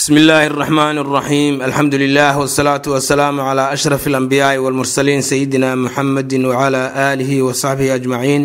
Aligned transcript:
bsmi 0.00 0.16
illaahi 0.20 0.46
araxmaan 0.48 0.96
araxiim 0.98 1.60
alxamdu 1.60 1.98
lilah 2.00 2.32
wsalaatu 2.40 2.96
wasalaamu 2.96 3.44
cla 3.44 3.68
ashraf 3.68 4.06
alambiyaai 4.06 4.56
walmursaliin 4.58 5.20
sayidina 5.22 5.76
muxamedi 5.76 6.38
wcla 6.40 6.82
aalihi 7.04 7.42
wasaxbihi 7.44 7.90
ajmaciin 7.90 8.44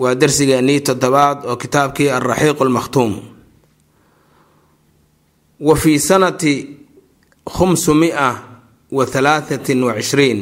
waa 0.00 0.14
darsigeenii 0.14 0.80
toddobaad 0.80 1.44
oo 1.44 1.56
kitaabkii 1.56 2.08
alraxiiq 2.08 2.60
lmakhtuum 2.60 3.12
wa 5.60 5.76
fii 5.76 5.98
sanati 5.98 6.54
khumsumia 7.44 8.28
wa 8.96 9.06
halaahatin 9.14 9.84
wa 9.84 9.92
cishriin 9.94 10.40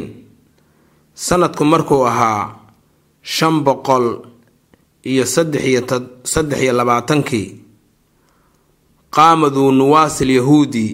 sanadku 1.14 1.64
markuu 1.64 2.06
ahaa 2.06 2.54
shan 3.22 3.60
boqol 3.66 4.06
iyo 5.02 5.26
saddex 5.26 5.62
iyo 5.66 5.82
saddex 6.22 6.60
iyo 6.62 6.72
labaatankii 6.72 7.57
qaama 9.18 9.50
duu 9.50 9.72
nuwaas 9.72 10.22
alyahuudi 10.22 10.86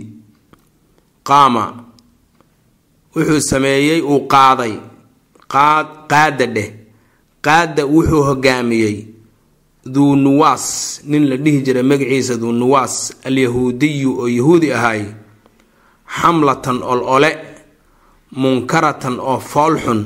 qaama. 1.29 1.65
Wuxuu 3.17 3.41
sameeyey 3.51 4.01
uu 4.03 4.21
qaaday. 4.35 4.75
Qaada 5.53 6.47
dheh. 6.57 6.71
Qaada 7.47 7.83
wuxuu 7.95 8.23
hogaamiyey. 8.29 8.97
Duu 9.95 10.17
nuwaas. 10.17 10.65
Nin 11.11 11.29
la 11.31 11.37
dhihi 11.37 11.61
jiray 11.67 11.83
magaciisa 11.83 12.35
duu 12.43 12.53
nuwaas. 12.53 12.95
Alyahuudiyu 13.25 14.11
oo 14.21 14.29
yahuudi 14.29 14.73
ahay. 14.73 15.03
Xamlatan 16.17 16.79
ol 16.83 17.03
ole. 17.17 17.31
Munkaratan 18.41 19.17
oo 19.21 19.39
foolxun 19.39 20.01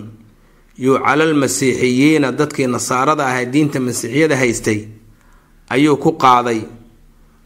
yuu 0.78 0.98
calal 1.06 1.34
masiixiyiina 1.34 2.32
dadkii 2.38 2.66
nasaarada 2.66 3.26
ahay 3.26 3.46
diinta 3.52 3.80
masiixiyada 3.80 4.36
haystay. 4.36 4.80
Ayuu 5.70 5.96
ku 5.96 6.12
qaaday 6.12 6.60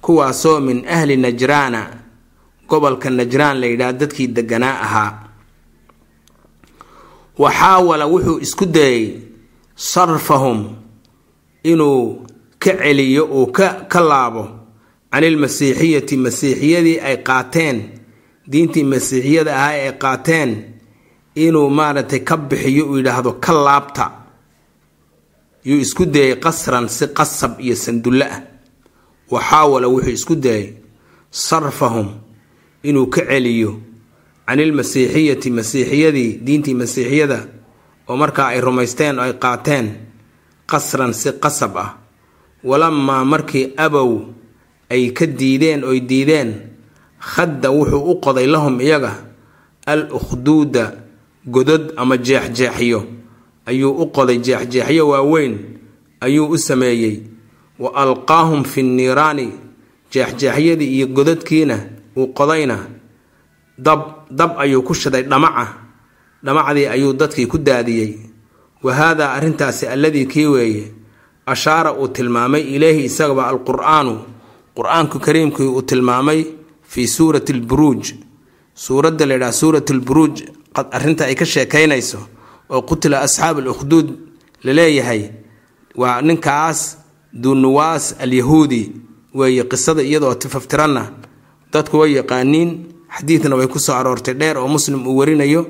kuwaasoo 0.05 0.61
min 0.61 0.79
ahli 0.97 1.17
najraana 1.17 1.81
gobolka 2.69 3.11
najraan 3.11 3.57
la 3.61 3.67
yidhaah 3.67 3.93
dadkii 4.01 4.27
deganaa 4.37 4.77
ahaa. 4.87 5.11
Wa 7.39 7.51
xaawala 7.59 8.07
wuxuu 8.13 8.39
isku 8.45 8.67
dayay 8.67 9.05
sarfahum 9.75 10.59
inuu 11.71 12.27
ka 12.59 12.73
celiyo 12.81 13.25
uu 13.27 13.47
ka 13.57 13.67
ka 13.93 14.01
laabo 14.01 14.45
can 15.13 15.25
ilmasiixiyati 15.25 16.17
masiixiyadii 16.25 16.99
ay 17.09 17.17
qaateen 17.29 17.77
diintii 18.51 18.85
masiixiyada 18.93 19.53
ahaa 19.57 19.77
ay 19.87 19.93
qaateen 20.03 20.51
inuu 21.45 21.69
maaragtay 21.79 22.21
ka 22.29 22.37
bixiyo 22.37 22.85
uu 22.91 22.97
yidhaahdo 22.97 23.33
ka 23.45 23.53
laabta. 23.67 24.05
Yuu 25.65 25.81
isku 25.85 26.05
dayay 26.15 26.37
qasran 26.45 26.89
si 26.89 27.07
qasab 27.19 27.53
iyo 27.61 27.77
sandulle 27.77 28.25
ah 28.37 28.41
wa 29.31 29.41
xaawala 29.41 29.89
wuxuu 29.89 30.11
isku 30.11 30.35
dayay 30.35 30.73
sarfahum 31.31 32.09
inuu 32.83 33.07
ka 33.07 33.23
celiyo 33.27 33.81
can 34.47 34.61
ilmasiixiyati 34.61 35.51
masiixiyadii 35.51 36.41
diintii 36.45 36.75
masiixiyada 36.75 37.47
oo 38.09 38.17
markaa 38.17 38.47
ay 38.53 38.61
rumaysteen 38.61 39.19
oo 39.19 39.25
ay 39.25 39.33
qaateen 39.33 39.87
qasran 40.67 41.13
si 41.13 41.33
qasab 41.41 41.77
ah. 41.77 41.91
Walamaa 42.65 43.25
markii 43.25 43.75
abow 43.77 44.23
ay 44.91 45.11
ka 45.11 45.27
diideen 45.27 45.85
oy 45.85 46.01
diideen 46.01 46.55
khadda 47.19 47.71
wuxuu 47.71 48.03
u 48.11 48.15
qoday 48.21 48.47
lahum 48.47 48.81
iyaga 48.81 49.13
al 49.87 50.07
ukhduuda 50.13 50.95
godod 51.47 51.93
ama 51.97 52.17
jeexjeexyo. 52.17 53.07
Ayuu 53.67 53.91
u 53.91 54.07
qoday 54.15 54.39
jeexjeexyo 54.39 55.09
waaweyn 55.09 55.59
ayuu 56.21 56.47
u 56.55 56.59
sameeyey 56.59 57.23
wa 57.83 57.91
alqaahum 58.03 58.65
fi 58.65 58.83
nniiraani 58.83 59.47
jeexjeexyadii 60.13 60.91
iyo 60.97 61.07
godadkiina 61.17 61.77
uu 62.17 62.27
qodayna. 62.39 62.77
Dab 63.79 64.01
dab 64.31 64.51
ayuu 64.63 64.83
ku 64.83 64.95
shiday 64.95 65.23
dhamaca. 65.23 65.67
Dhamacdii 66.45 66.87
ayuu 66.95 67.13
dadkii 67.13 67.47
ku 67.47 67.59
daadiyey. 67.59 68.13
Wa 68.83 68.95
haadaa 68.95 69.33
arrintaasi 69.37 69.87
alladii 69.87 70.27
kii 70.27 70.47
weeye 70.47 70.85
ashaara 71.47 71.93
uu 71.95 72.09
tilmaamay 72.09 72.63
ileyhi 72.75 73.05
isagaba 73.05 73.47
alqur-aanu 73.51 74.15
qur'aanku 74.77 75.19
kariimkii 75.19 75.67
uu 75.67 75.83
tilmaamay 75.83 76.45
fii 76.83 77.07
suurati 77.07 77.53
lburuuj 77.53 78.03
suuradda 78.75 79.27
la 79.27 79.35
yidhaha 79.35 79.53
suurat 79.53 79.91
lburuuj 79.91 80.35
arrinta 80.75 81.25
ay 81.27 81.35
ka 81.35 81.45
sheekaynayso 81.47 82.19
oo 82.71 82.83
qutila 82.83 83.21
asxaab 83.27 83.59
alukhduud 83.59 84.09
la 84.65 84.73
leeyahay 84.73 85.31
waa 85.97 86.21
ninkaas 86.23 86.99
dunuwaas 87.33 88.15
alyahuudi 88.21 88.93
weeye 89.35 89.65
qisada 89.65 90.03
iyadoo 90.03 90.35
tifaftiranna 90.35 91.13
dadku 91.73 91.99
way 91.99 92.13
yaqaaniin 92.17 92.71
xadiidna 93.17 93.57
way 93.57 93.67
ku 93.67 93.79
soo 93.79 93.95
aroortay 93.95 94.35
dheer 94.35 94.59
oo 94.59 94.69
muslim 94.69 95.07
uu 95.07 95.17
warinayo. 95.19 95.67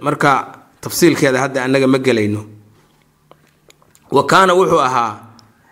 Marka 0.00 0.58
tafsiilkeeda 0.80 1.40
hadda 1.40 1.64
annaga 1.64 1.86
ma 1.86 1.98
gelayno. 1.98 2.44
Wa 4.10 4.26
kaana 4.26 4.54
wuxuu 4.54 4.80
ahaa 4.80 5.20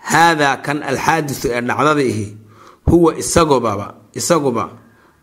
haadaa 0.02 0.56
kan 0.56 0.82
alxaadisu 0.82 1.48
ee 1.52 1.60
dhacdada 1.60 2.02
ihi 2.02 2.36
huwa 2.86 3.18
isagubaba 3.18 3.94
isaguba 4.14 4.68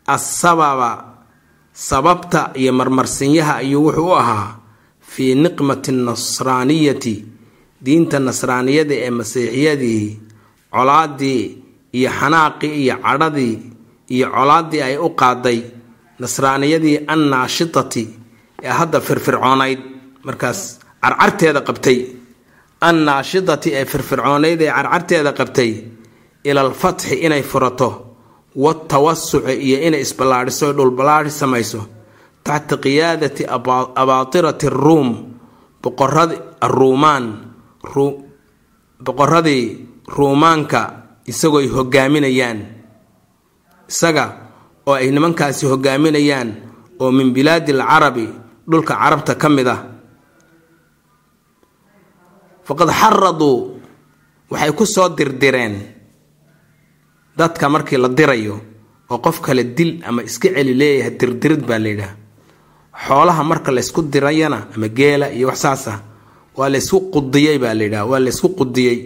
asababa 0.07 1.05
sababta 1.73 2.51
iyo 2.53 2.73
marmarsinyaha 2.73 3.55
ayuu 3.55 3.85
wuxuu 3.85 4.05
u 4.09 4.15
ahaa 4.15 4.55
fii 5.01 5.35
niqmati 5.35 5.91
nasraaniyati 5.91 7.25
diinta 7.85 8.17
nasraaniyada 8.27 8.95
ee 9.05 9.09
masiixiyadii 9.19 10.05
colaadii 10.75 11.41
iyo 11.97 12.09
xanaaqii 12.19 12.71
iyo 12.83 12.95
cadhadii 13.05 13.53
iyo 14.15 14.27
colaadii 14.35 14.81
ay 14.87 14.95
u 14.97 15.09
qaaday 15.21 15.59
nasraaniyadii 16.21 16.95
annaashitati 17.13 18.03
ee 18.63 18.73
hadda 18.79 18.99
firfircoonayd. 19.07 19.79
Markaas 20.27 20.59
carcarteeda 21.03 21.61
qabtay. 21.67 21.99
Annaashitati 22.89 23.69
ee 23.79 23.85
firfircoonayd 23.91 24.61
ee 24.61 24.71
carcarteeda 24.77 25.31
qabtay 25.39 25.71
ilalfatxi 26.49 27.15
inay 27.25 27.43
furato 27.51 27.89
watawasuci 28.63 29.53
iyo 29.67 29.77
inay 29.87 30.01
isballaadhiso 30.05 30.67
dhulballaadhi 30.77 31.31
samayso 31.41 31.81
taxta 32.43 32.75
qiyaadati 32.83 33.43
abaatirati 34.01 34.67
ruum 34.69 35.09
boqoradi 35.83 36.35
aruumaan 36.65 37.25
boqoradii 39.05 39.65
ruumaanka 40.15 40.81
isagoo 41.27 41.59
ay 41.61 41.67
hogaaminayaan 41.67 42.59
isaga 43.89 44.25
oo 44.87 44.93
ay 44.95 45.11
nimankaasi 45.11 45.65
hogaaminayaan 45.65 46.49
oo 46.99 47.11
min 47.11 47.33
bilaadi 47.33 47.71
alcarabi 47.73 48.25
dhulka 48.69 48.93
carabta 48.95 49.35
ka 49.35 49.49
mid 49.49 49.67
ah. 49.67 49.79
Faqad 52.67 52.89
xaraduu 52.91 53.79
waxay 54.51 54.71
ku 54.75 54.85
soo 54.85 55.09
dirdireen 55.15 55.75
dadka 57.37 57.69
markii 57.69 57.97
la 57.97 58.09
dirayo 58.09 58.55
oo 59.09 59.17
qof 59.23 59.39
kale 59.41 59.63
dil 59.75 60.01
ama 60.03 60.23
iska 60.23 60.49
celi 60.55 60.73
leeyahay 60.75 61.11
dirdirid 61.19 61.63
baa 61.67 61.79
la 61.79 61.89
yidhaha. 61.89 62.15
Xoolaha 63.07 63.43
marka 63.43 63.71
laysku 63.71 64.01
dirayana 64.11 64.67
ama 64.75 64.87
geela 64.89 65.29
iyo 65.31 65.47
wax 65.47 65.59
saas 65.61 65.87
ah 65.87 65.99
waa 66.57 66.69
laysku 66.73 66.97
qudiyey 67.13 67.57
baa 67.63 67.73
la 67.77 67.83
yidhaha. 67.85 68.05
Waa 68.11 68.19
laysku 68.25 68.49
qudiyey 68.59 68.97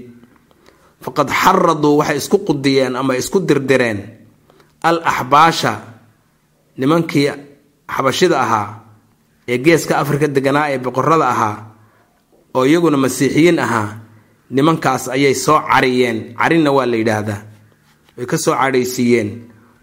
faqad 1.04 1.30
xaraduu 1.42 1.98
waxay 2.00 2.18
isku 2.22 2.38
qudiyeen 2.48 2.96
ama 2.96 3.14
isku 3.22 3.40
dirdireen 3.50 4.00
al 4.84 4.98
axbaasha 5.12 5.74
nimankii 6.78 7.28
xabashida 7.94 8.38
ahaa 8.46 8.68
ee 9.52 9.58
geeska 9.66 9.98
afrika 10.02 10.28
deganaa 10.36 10.70
ee 10.74 10.78
boqorada 10.86 11.28
ahaa 11.34 11.56
oo 12.58 12.64
iyaguna 12.70 12.98
masiixiyiin 12.98 13.60
ahaa 13.60 13.90
nimankaas 14.56 15.08
ayay 15.16 15.36
soo 15.36 15.60
cariyeen. 15.72 16.18
Carina 16.40 16.72
waa 16.72 16.86
la 16.86 16.96
yidhaahdaa. 17.02 17.42
Way 18.18 18.26
ka 18.32 18.38
soo 18.38 18.56
cadhaysiiyeen 18.62 19.30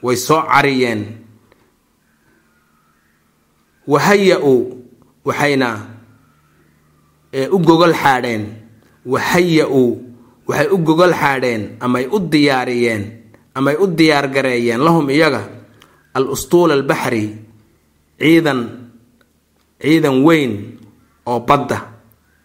way 0.02 0.16
soo 0.16 0.42
cariyeen. 0.52 1.00
Wahaya-u 3.88 4.54
waxayna 5.24 5.68
u 7.32 7.58
gogol 7.58 7.92
xaadheen 7.94 8.42
wahaya-u 9.06 9.82
waxay 10.48 10.68
u 10.72 10.76
gogol 10.86 11.12
xaadheen 11.12 11.62
amay 11.80 12.04
u 12.10 12.18
diyaariyeen 12.32 13.02
amay 13.54 13.76
u 13.76 13.86
diyaargareeyeen 13.86 14.80
lahum 14.80 15.10
iyaga 15.10 15.42
al 16.14 16.26
ustuul 16.34 16.70
albaxri 16.72 17.24
ciidan 18.20 18.60
ciidan 19.82 20.16
weyn 20.26 20.52
oo 21.26 21.40
badda 21.48 21.78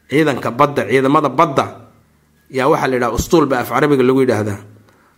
ciidanka 0.10 0.52
badda 0.52 0.82
ciidamada 0.90 1.30
badda 1.30 1.66
yaa 2.54 2.68
waxaa 2.72 2.88
la 2.92 2.96
yidhaha 2.96 3.16
ustuul 3.18 3.46
baa 3.50 3.62
af 3.66 3.70
carabiga 3.74 4.04
lagu 4.04 4.22
yidhaahdaa. 4.22 4.60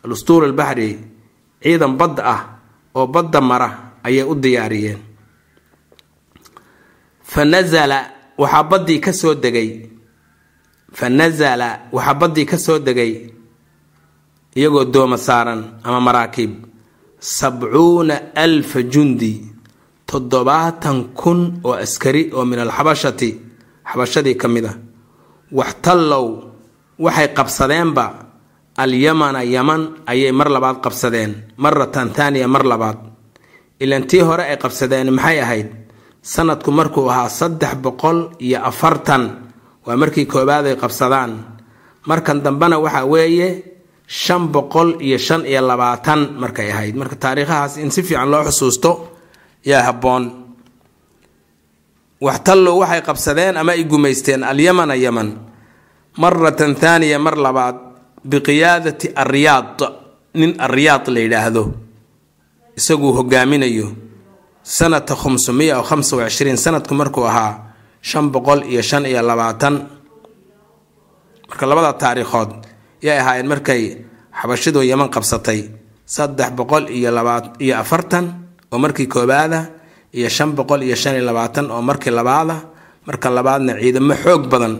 Al 0.05 0.11
ustuul 0.15 0.43
albaxri 0.45 0.89
ciidan 1.63 1.97
badda 1.99 2.21
ah 2.23 2.41
oo 2.95 3.07
badda 3.07 3.41
mara 3.41 3.69
ayay 4.07 4.23
u 4.23 4.35
diyaariyeen. 4.35 4.99
Fa 7.25 7.41
nasala 7.45 7.99
waxaa 8.37 8.63
baddii 8.71 8.99
ka 9.05 9.11
soo 9.13 9.33
degay. 9.35 9.69
Fa 10.97 11.09
nasala 11.09 11.69
waxaa 11.91 12.13
baddii 12.21 12.45
ka 12.45 12.57
soo 12.57 12.79
degay. 12.79 13.11
Iyagoo 14.55 14.85
dooma 14.93 15.17
saaran 15.17 15.61
ama 15.83 15.99
maraakiib 15.99 16.51
sabcuuna 17.19 18.15
alfa 18.35 18.79
jundi 18.93 19.33
toddobaatan 20.07 20.97
kun 21.19 21.59
oo 21.63 21.73
askari 21.73 22.31
oo 22.33 22.45
min 22.45 22.59
alxabashati. 22.59 23.29
Xabashadii 23.89 24.35
ka 24.41 24.47
mid 24.47 24.65
ah. 24.65 24.75
Waxtallow 25.51 26.27
waxay 26.99 27.27
qabsadeenba. 27.37 28.05
Alyamana 28.77 29.43
yaman 29.43 29.81
ayay 30.07 30.31
mar 30.31 30.49
labaad 30.51 30.77
qabsadeen. 30.83 31.31
Maratan 31.57 32.09
thaaniya 32.15 32.47
mar 32.47 32.63
labaad. 32.63 32.97
Ilan 33.79 34.03
tii 34.09 34.21
hore 34.27 34.43
ay 34.51 34.57
qabsadeen 34.57 35.11
maxay 35.11 35.39
ahayd 35.39 35.67
sanadku 36.25 36.71
markuu 36.73 37.05
ahaa 37.09 37.29
saddex 37.29 37.73
boqol 37.85 38.33
iyo 38.41 38.59
afartan 38.65 39.23
waa 39.85 39.97
markii 40.01 40.25
koobaad 40.25 40.65
ay 40.65 40.75
qabsadaan. 40.83 41.31
Markan 42.09 42.41
dambena 42.45 42.77
waxa 42.81 43.05
weeye 43.05 43.47
shan 44.07 44.49
boqol 44.53 44.97
iyo 45.01 45.17
shan 45.17 45.45
iyo 45.45 45.61
labaatan 45.61 46.21
markay 46.41 46.69
ahayd. 46.73 46.95
Marka 46.97 47.15
taariikhahaas 47.15 47.77
in 47.77 47.91
si 47.93 48.01
fiican 48.03 48.29
loo 48.31 48.41
xusuusto 48.49 48.91
yaa 49.69 49.83
habboon. 49.87 50.23
Waxtallow 52.21 52.77
waxay 52.81 53.01
qabsadeen 53.05 53.57
ama 53.57 53.71
ay 53.77 53.83
gumaysteen 53.85 54.41
alyamana 54.43 54.95
yaman. 54.95 55.29
Maratan 56.17 56.73
thaaniya 56.81 57.19
mar 57.19 57.35
labaad 57.37 57.77
biqiyaadati 58.25 59.07
aryaad 59.15 59.77
nin 60.33 60.55
aryaad 60.57 61.05
la 61.13 61.19
yidhaahdo. 61.19 61.63
Isaguu 62.77 63.13
hogaaminayo 63.13 63.87
sanata 64.65 65.13
khumsumiya 65.15 65.77
oo 65.79 65.85
khamsa 65.89 66.13
wacishriin 66.19 66.57
sanadku 66.57 66.93
markuu 66.97 67.25
ahaa 67.29 67.53
shan 68.01 68.25
boqol 68.33 68.61
iyo 68.71 68.81
shan 68.81 69.05
iyo 69.05 69.21
labaatan. 69.21 69.75
Marka 71.49 71.65
labada 71.69 71.93
taariikhood 72.01 72.51
yay 73.05 73.17
ahaayeen 73.21 73.47
markay 73.47 73.81
xabashidu 74.39 74.81
yaman 74.91 75.09
qabsatay 75.15 75.59
saddex 76.05 76.49
boqol 76.57 76.89
iyo 76.89 77.11
labaa 77.17 77.53
iyo 77.61 77.75
afartan 77.77 78.25
oo 78.71 78.77
markii 78.83 79.07
koobaada 79.07 79.59
iyo 80.17 80.29
shan 80.29 80.51
boqol 80.57 80.81
iyo 80.87 80.95
shan 80.95 81.15
iyo 81.15 81.25
labaatan 81.29 81.69
oo 81.71 81.81
markii 81.81 82.11
labaada. 82.11 82.55
Marka 83.05 83.29
labaadna 83.29 83.77
ciidamo 83.81 84.13
xoog 84.23 84.43
badan 84.49 84.75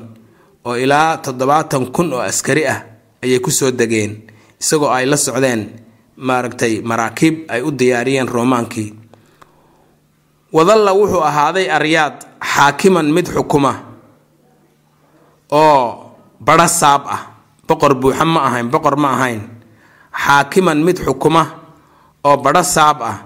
oo 0.66 0.76
ilaa 0.76 1.18
toddobaatan 1.22 1.92
kun 1.94 2.10
oo 2.14 2.22
askari 2.26 2.66
ah 2.68 2.80
ayay 3.24 3.38
ku 3.40 3.52
soo 3.54 3.70
degeen 3.72 4.26
isagoo 4.62 4.90
ay 4.90 5.06
la 5.06 5.18
socdeen 5.18 5.62
maaragtay 6.18 6.82
maraakiib 6.82 7.36
ay 7.54 7.62
u 7.62 7.70
diyaariyeen 7.72 8.26
roomaankii 8.28 8.90
wadalla 10.56 10.92
wuxuu 11.00 11.24
ahaaday 11.30 11.68
aryaad 11.78 12.16
xaakiman 12.54 13.08
mid 13.16 13.28
xukuma 13.36 13.72
oo 15.52 15.82
badho 16.46 16.68
saab 16.80 17.04
ah. 17.16 17.22
Boqor 17.68 17.94
buuxa 18.02 18.26
ma 18.34 18.40
ahayn 18.48 18.68
boqor 18.74 18.96
ma 19.04 19.10
ahayn. 19.18 19.42
Xaakiman 20.24 20.78
mid 20.86 20.98
xukuma 21.06 21.44
oo 22.28 22.38
badho 22.44 22.62
saab 22.76 22.98
ah 23.12 23.18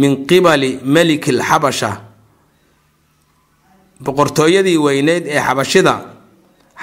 min 0.00 0.12
qibali 0.28 0.70
meliki 0.94 1.30
lxabasha 1.38 1.90
boqortooyadii 4.04 4.78
weyneyd 4.84 5.24
ee 5.34 5.40
xabashida 5.46 5.94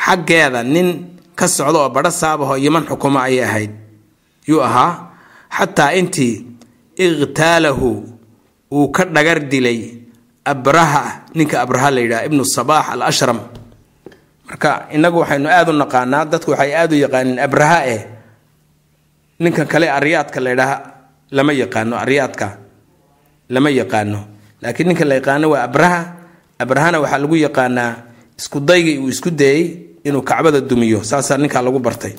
xaggeeda 0.04 0.62
nin 0.74 0.88
ka 1.40 1.46
socda 1.56 1.80
oo 1.84 1.90
badho 1.96 2.12
saab 2.22 2.40
ahoo 2.44 2.58
yaman 2.66 2.84
xukuma 2.90 3.20
ayay 3.28 3.44
ahayd. 3.48 3.72
Yuu 4.48 4.62
ahaa 4.68 4.92
xataa 5.58 5.92
intii 6.00 6.34
ikhtaalahu 7.06 7.90
uu 8.76 8.92
ka 8.96 9.04
dhagar 9.16 9.40
dilay 9.52 9.80
abraha 10.52 11.04
ninka 11.38 11.62
abraha 11.64 11.90
la 11.96 12.00
yidhaha 12.04 12.26
ibnu 12.28 12.44
sabaax 12.56 12.86
al 12.94 13.02
ashram 13.10 13.40
marka 14.48 14.72
innagu 14.96 15.18
waxaynu 15.24 15.48
aada 15.50 15.72
u 15.72 15.78
naqaanaa 15.84 16.24
dadku 16.32 16.52
waxay 16.54 16.72
aada 16.80 16.94
u 16.96 17.00
yaqaaniin 17.06 17.40
abraha 17.48 17.80
eh 17.94 18.02
ninkan 19.44 19.68
kale 19.72 19.88
aryaadka 19.98 20.40
la 20.46 20.50
ydhaha 20.56 20.76
lama 21.38 21.52
yaqaano 21.62 21.96
aryaadka 22.04 22.48
lama 23.50 23.70
yaqaano. 23.70 24.20
Laakiin 24.62 24.88
ninka 24.90 25.06
la 25.06 25.16
yaqaano 25.22 25.46
waa 25.54 25.64
abraha. 25.70 26.02
Abrahana 26.64 26.98
waxaa 27.04 27.22
lagu 27.22 27.36
yaqaanaa 27.38 27.92
isku 28.40 28.58
daygii 28.70 28.98
uu 28.98 29.10
isku 29.14 29.30
dayey 29.30 29.62
inuu 30.08 30.22
kacbada 30.26 30.62
dumiyo 30.62 31.04
saasaa 31.04 31.38
ninkaa 31.38 31.62
lagu 31.66 31.78
bartay. 31.80 32.14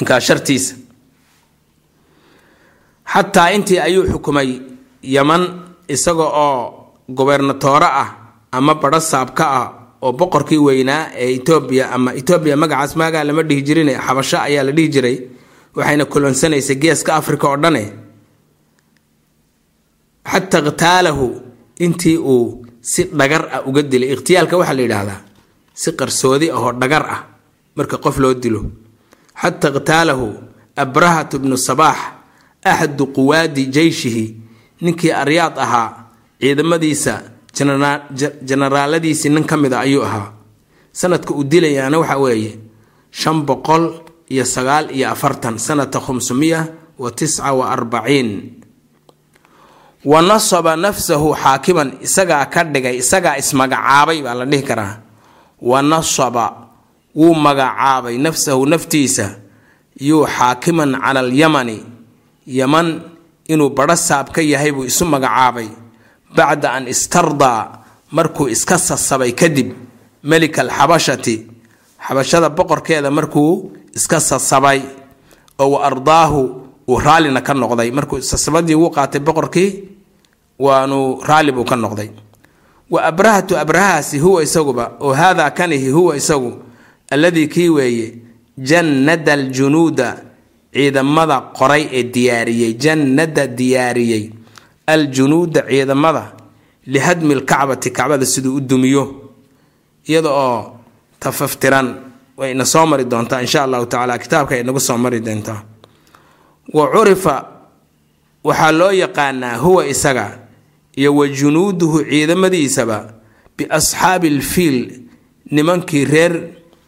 Ninkaa 0.00 0.20
shartiisa 0.20 0.74
xataa 3.14 3.48
intii 3.56 3.78
ayuu 3.86 4.04
xukumay 4.12 4.50
yaman 5.16 5.42
isaga 5.94 6.26
oo 6.46 6.58
gobernatoore 7.18 7.88
ah 8.02 8.08
ama 8.56 8.72
badho 8.82 9.00
saabka 9.12 9.44
ah 9.60 9.66
oo 10.04 10.12
boqorkii 10.18 10.60
weynaa 10.66 11.02
ee 11.22 11.28
etoobiya 11.38 11.84
ama 11.96 12.10
etoobiya 12.20 12.56
magacaas 12.62 12.92
maagaa 13.00 13.24
lama 13.28 13.42
dhihi 13.48 13.62
jirin 13.66 13.90
xabasho 14.06 14.36
ayaa 14.46 14.64
la 14.68 14.72
dhihi 14.76 14.88
jiray 14.94 15.16
waxayna 15.76 16.04
kolonsanaysay 16.12 16.76
geeska 16.82 17.10
africa 17.20 17.44
oo 17.52 17.56
dhane. 17.62 17.84
Xataa 20.32 20.60
ikhtaalahu 20.68 21.26
intii 21.84 22.18
uu 22.18 22.64
si 22.90 23.02
dhagar 23.18 23.42
ah 23.56 23.60
uga 23.68 23.82
dilay 23.90 24.10
ikhtiyaalka 24.14 24.54
waxaa 24.60 24.76
la 24.78 24.82
yidhaahdaa 24.86 25.20
si 25.80 25.88
qarsoodi 25.98 26.46
ahoo 26.56 26.72
dhagar 26.82 27.04
ah 27.14 27.20
marka 27.76 27.96
qof 28.04 28.16
loo 28.22 28.34
dilo. 28.42 28.60
Xataa 29.40 29.70
ikhtaalahu 29.76 30.26
abrahatu 30.82 31.34
bnu 31.42 31.56
sabaax 31.68 31.98
axadu 32.64 33.06
quwaadi 33.16 33.66
jeyshihi 33.74 34.26
ninkii 34.80 35.12
aryaad 35.12 35.58
ahaa 35.58 35.90
ciidamadiisa 36.40 37.22
jenaraaladiisii 38.48 39.28
nin 39.30 39.44
ka 39.44 39.56
mid 39.56 39.72
a 39.72 39.80
ayuu 39.80 40.02
ahaa. 40.04 40.32
Sanadka 40.92 41.34
uu 41.34 41.44
dilayaana 41.44 41.98
waxa 41.98 42.16
weeye 42.18 42.58
shan 43.10 43.42
boqol 43.46 43.84
iyo 44.28 44.44
sagaal 44.44 44.90
iyo 44.90 45.10
afartan 45.10 45.58
sanata 45.58 46.00
khumsumiya 46.00 46.60
wa 46.98 47.10
tisca 47.10 47.52
wa 47.52 47.70
arbaciin. 47.70 48.30
Wa 50.04 50.22
nasaba 50.22 50.76
nafsahu 50.76 51.34
xaakiman 51.34 51.98
isagaa 52.02 52.44
ka 52.46 52.64
dhigay 52.64 52.96
isagaa 53.02 53.36
ismagacaabay 53.42 54.22
baa 54.22 54.34
la 54.34 54.44
dhihi 54.44 54.62
karaa. 54.62 54.94
Wa 55.62 55.82
nasaba 55.82 56.44
wuu 57.16 57.34
magacaabay 57.34 58.18
nafsahu 58.18 58.66
naftiisa 58.66 59.26
yuu 60.00 60.26
xaakiman 60.26 60.90
cala 61.00 61.20
alyamani 61.20 61.78
yaman 62.46 63.02
inuu 63.48 63.70
badho 63.70 63.96
saab 63.96 64.30
ka 64.32 64.40
yahay 64.42 64.72
buu 64.72 64.84
isu 64.84 65.04
magacaabay 65.04 65.68
bacda 66.36 66.72
an 66.72 66.88
istardaa 66.88 67.60
markuu 68.10 68.48
iska 68.48 68.78
sasabay 68.78 69.32
kadib 69.32 69.72
melika 70.22 70.62
alxabashati 70.62 71.36
xabashada 72.06 72.48
boqorkeeda 72.48 73.10
markuu 73.10 73.72
iska 73.94 74.20
sasabay 74.20 74.80
oo 75.58 75.70
wa 75.76 75.84
ardaahu 75.86 76.40
uu 76.88 76.98
raallina 77.00 77.40
ka 77.40 77.54
noqday. 77.54 77.90
Markuu 77.90 78.20
sasabadii 78.20 78.74
wuu 78.74 78.90
qaatay 78.90 79.20
boqorkii 79.20 79.70
waanu 80.58 81.20
raalli 81.28 81.52
buu 81.52 81.64
ka 81.64 81.76
noqday. 81.76 82.10
Wa 82.90 83.00
abrahatu 83.08 83.56
abrahahaasi 83.58 84.18
huwa 84.18 84.42
isaguba 84.42 84.92
oo 85.00 85.12
haadaa 85.12 85.50
kanihi 85.50 85.88
huwa 85.90 86.16
isagu 86.16 86.52
alladii 87.10 87.46
kii 87.48 87.68
weeye 87.68 88.14
jannada 88.58 89.32
aljunuuda 89.32 90.16
ciidamada 90.74 91.36
qoray 91.58 91.82
ee 91.98 92.02
diyaariyey 92.14 92.72
jannada 92.84 93.46
diyaariyey 93.46 94.24
aljunuuda 94.86 95.60
ciidamada 95.70 96.24
lihadmi 96.86 97.34
lkacbati 97.40 97.90
kacbada 97.90 98.26
siduu 98.26 98.56
u 98.56 98.60
dumiyo 98.60 99.04
iyada 100.08 100.30
oo 100.30 100.80
tafaftiran. 101.20 101.88
Wayna 102.36 102.64
soo 102.66 102.86
mari 102.86 103.04
doontaa 103.04 103.40
insha 103.40 103.62
allahu 103.64 103.86
tacala 103.86 104.18
kitaabka 104.18 104.54
ay 104.54 104.62
nagu 104.66 104.80
soo 104.80 104.98
mari 104.98 105.20
doontaa 105.20 105.62
wa 106.76 106.84
curifa 106.90 107.34
waxaa 108.44 108.72
loo 108.72 108.90
yaqaanaa 108.90 109.56
huwa 109.56 109.86
isaga 109.86 110.38
iyo 110.96 111.14
wa 111.16 111.28
junuuduhu 111.28 111.98
ciidamadiisaba 112.10 112.98
biasxaabi 113.56 114.28
alfiil 114.28 114.78
nimankii 115.50 116.04
reer 116.04 116.32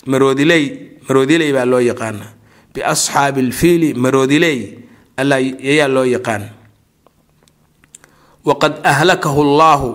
maroodiley 0.06 0.64
maroodiley 1.08 1.52
baa 1.54 1.64
loo 1.64 1.80
yaqaanaa 1.80 2.32
biasxaabi 2.76 3.40
alfiili 3.40 3.94
maroodiley 3.96 4.58
ayaa 5.16 5.88
loo 5.88 6.04
yaqaan 6.04 6.44
waqad 8.44 8.84
ahlakahu 8.84 9.40
llaahu 9.56 9.88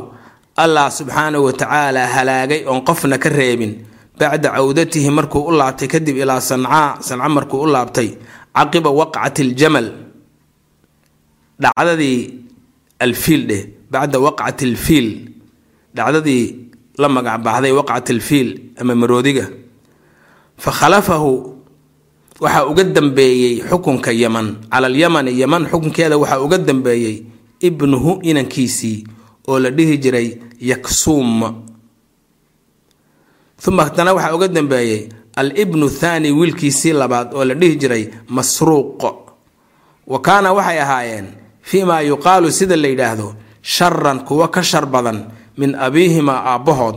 allah 0.58 0.90
subxaanahu 0.90 1.46
wa 1.46 1.54
tacaala 1.54 2.10
halaagay 2.10 2.66
oon 2.66 2.82
qofna 2.82 3.22
ka 3.22 3.30
reebin 3.30 3.86
bacda 4.18 4.58
cawdatihi 4.58 5.10
markuu 5.14 5.46
u 5.50 5.52
laabtay 5.54 5.88
kadib 5.88 6.18
ilaa 6.18 6.42
sancaa 6.42 7.00
sanca 7.06 7.30
markuu 7.30 7.62
u 7.64 7.68
laabtay 7.70 8.10
caqiba 8.58 8.90
waqcati 8.90 9.42
aljamal 9.48 9.88
dhacdadii 11.62 12.20
alfiil 13.00 13.42
dheh 13.48 13.64
bacda 13.94 14.18
waqcati 14.20 14.66
alfiil 14.66 15.08
dhacdadii 15.94 16.46
la 16.98 17.08
magac 17.08 17.46
waqcati 17.78 18.12
alfiil 18.18 18.50
ama 18.82 18.94
maroodiga 18.96 19.46
fa 20.58 20.72
khalafahu 20.72 21.61
waxaa 22.42 22.66
uga 22.72 22.84
dambeeyey 22.84 23.62
xukunka 23.70 24.12
yaman 24.12 24.48
cala 24.72 24.88
alyamani 24.88 25.32
yaman 25.42 25.64
xukunkeeda 25.72 26.18
waxaa 26.18 26.40
uga 26.46 26.58
dambeeyey 26.58 27.16
ibnuhu 27.68 28.12
inankiisii 28.30 29.04
oo 29.48 29.60
la 29.60 29.70
dhihi 29.70 29.98
jiray 29.98 30.28
yaksuum 30.70 31.42
uma 33.68 33.84
haddana 33.86 34.14
waxaa 34.14 34.36
uga 34.36 34.48
dambeeyey 34.48 35.10
al 35.36 35.50
ibnu 35.64 35.90
thaani 35.90 36.32
wiilkiisii 36.32 36.94
labaad 36.94 37.34
oo 37.34 37.46
la 37.46 37.54
dhihi 37.54 37.76
jiray 37.76 38.04
masruuq. 38.28 39.04
Wa 40.08 40.20
kaana 40.22 40.54
waxay 40.54 40.80
ahaayeen 40.82 41.28
fii 41.62 41.84
maa 41.86 42.02
yuqaalu 42.02 42.52
sida 42.52 42.76
la 42.76 42.88
yidhaahdo 42.88 43.36
sharan 43.62 44.20
kuwa 44.26 44.48
ka 44.50 44.64
shar 44.64 44.86
badan 44.86 45.26
min 45.58 45.76
abiihimaa 45.76 46.44
aabbahood. 46.52 46.96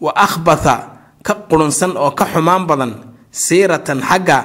Wa 0.00 0.16
akhbatha 0.16 0.74
ka 1.22 1.34
qurunsan 1.48 1.92
oo 1.96 2.10
ka 2.16 2.24
xumaan 2.32 2.66
badan 2.66 2.92
siiratan 3.30 4.00
xagga 4.02 4.38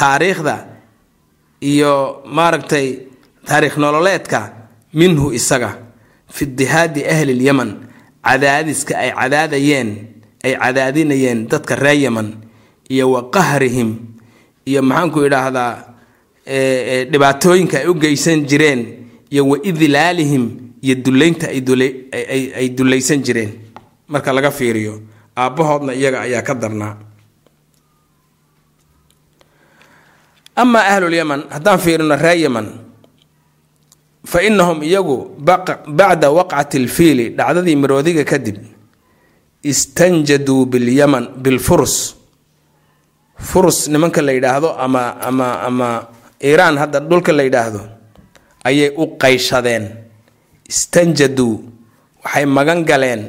taariikhda 0.00 0.56
iyo 1.70 1.92
maaragtay 2.36 2.86
taariikh 3.48 3.76
nololeedka 3.82 4.40
minhu 5.00 5.26
isaga 5.38 5.70
fi 6.34 6.44
dihaadi 6.58 7.00
ahli 7.14 7.34
lyaman 7.42 7.70
cadaadiska 8.26 8.94
ay 9.02 9.10
cadaadayeen 9.20 9.88
ay 10.46 10.52
cadaadinayeen 10.62 11.38
dadka 11.50 11.74
reer 11.76 12.00
yaman 12.06 12.28
iyo 12.94 13.04
wa 13.14 13.20
qahrihim 13.36 13.90
iyo 14.70 14.80
maxaanku 14.82 15.18
idhaahdaa 15.28 15.72
dhibaatooyinka 17.12 17.76
ay 17.82 17.86
u 17.88 17.94
geysan 17.94 18.46
jireen 18.50 18.80
iyo 19.30 19.42
wa 19.48 19.56
idlaalihim 19.70 20.44
iyo 20.82 20.94
dullaynta 21.04 21.46
ay 22.58 22.68
dullaysan 22.76 23.20
jireen. 23.22 23.52
Marka 24.08 24.32
laga 24.32 24.50
fiiriyo 24.50 25.00
aabbahoodna 25.36 25.92
iyaga 25.94 26.20
ayaa 26.26 26.42
ka 26.42 26.54
darnaa 26.54 26.96
amaa 30.62 30.84
ahlulyaman 30.92 31.40
haddaan 31.54 31.78
fiirino 31.84 32.16
reer 32.24 32.38
yaman 32.46 32.66
fa 34.32 34.38
innahum 34.48 34.78
iyagu 34.88 35.16
bacda 35.98 36.28
waqcati 36.38 36.76
alfiili 36.82 37.26
dhacdadii 37.38 37.76
maroodiga 37.82 38.24
kadib 38.32 38.56
istanjaduu 39.72 40.66
bilyaman 40.72 41.24
bilfurus 41.44 42.14
furus 43.50 43.88
nimanka 43.88 44.20
la 44.22 44.32
yidhaahdo 44.36 44.68
ama 44.84 45.02
ama 45.28 45.46
ama 45.68 45.88
iiraan 46.42 46.76
hadda 46.82 47.00
dhulka 47.00 47.32
la 47.32 47.42
yidhaahdo 47.48 47.80
ayay 48.64 48.90
u 48.96 49.04
qayshadeen 49.22 49.84
istanjaduu 50.68 51.54
waxay 52.24 52.44
magan 52.46 52.84
galeen 52.90 53.22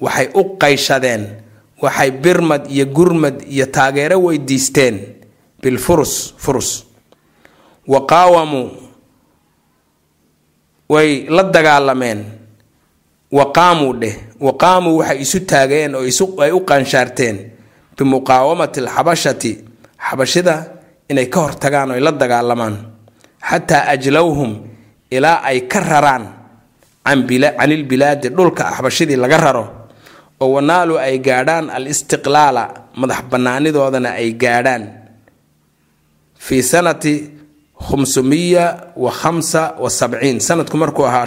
waxay 0.00 0.28
u 0.34 0.42
qayshadeen 0.62 1.22
waxay 1.82 2.10
birmad 2.10 2.62
iyo 2.70 2.86
gurmad 2.86 3.36
iyo 3.54 3.66
taageero 3.66 4.16
weydiisteen 4.26 4.96
bilfurus 5.62 6.34
furus 6.38 6.84
wa 7.86 8.06
qaawamuu 8.06 8.70
way 10.88 11.26
la 11.28 11.42
dagaalameen. 11.42 12.24
wa 13.32 13.52
qaamuu 13.52 13.92
dheh. 14.00 14.16
wa 14.40 14.52
qaamuu 14.56 14.96
waxay 15.04 15.20
isu 15.20 15.40
taageen 15.44 15.94
oo 15.94 16.04
ay 16.42 16.52
u 16.52 16.60
qaanshaarteen. 16.64 17.36
bimuqaawamati 17.96 18.80
alxabashati 18.80 19.52
xabashida 20.06 20.54
inay 21.10 21.26
ka 21.28 21.40
hortagaan 21.40 21.90
oy 21.92 22.00
la 22.00 22.12
dagaalamaan. 22.12 22.76
xataa 23.50 23.88
ajlowhum 23.92 24.52
ilaa 25.10 25.42
ay 25.44 25.60
ka 25.68 25.80
raraan 25.80 26.24
canilbilaadi 27.04 28.28
dhulka 28.32 28.64
xabashidii 28.76 29.16
laga 29.20 29.36
raro. 29.36 29.64
oo 30.40 30.48
wanaalu 30.56 30.96
ay 30.98 31.18
gaadhaan 31.18 31.68
al 31.70 31.84
istiqlaala 31.86 32.64
madax 32.96 33.20
bannaanidoodana 33.30 34.10
ay 34.20 34.32
gaadhaan 34.42 34.82
fii 36.38 36.62
sanati 36.62 37.14
khumsumiya 37.84 38.92
wa 38.96 39.10
khamsa 39.20 39.62
wa 39.82 39.90
sabciin. 39.90 40.40
Sanadku 40.40 40.76
markuu 40.76 41.06
ahaa 41.06 41.26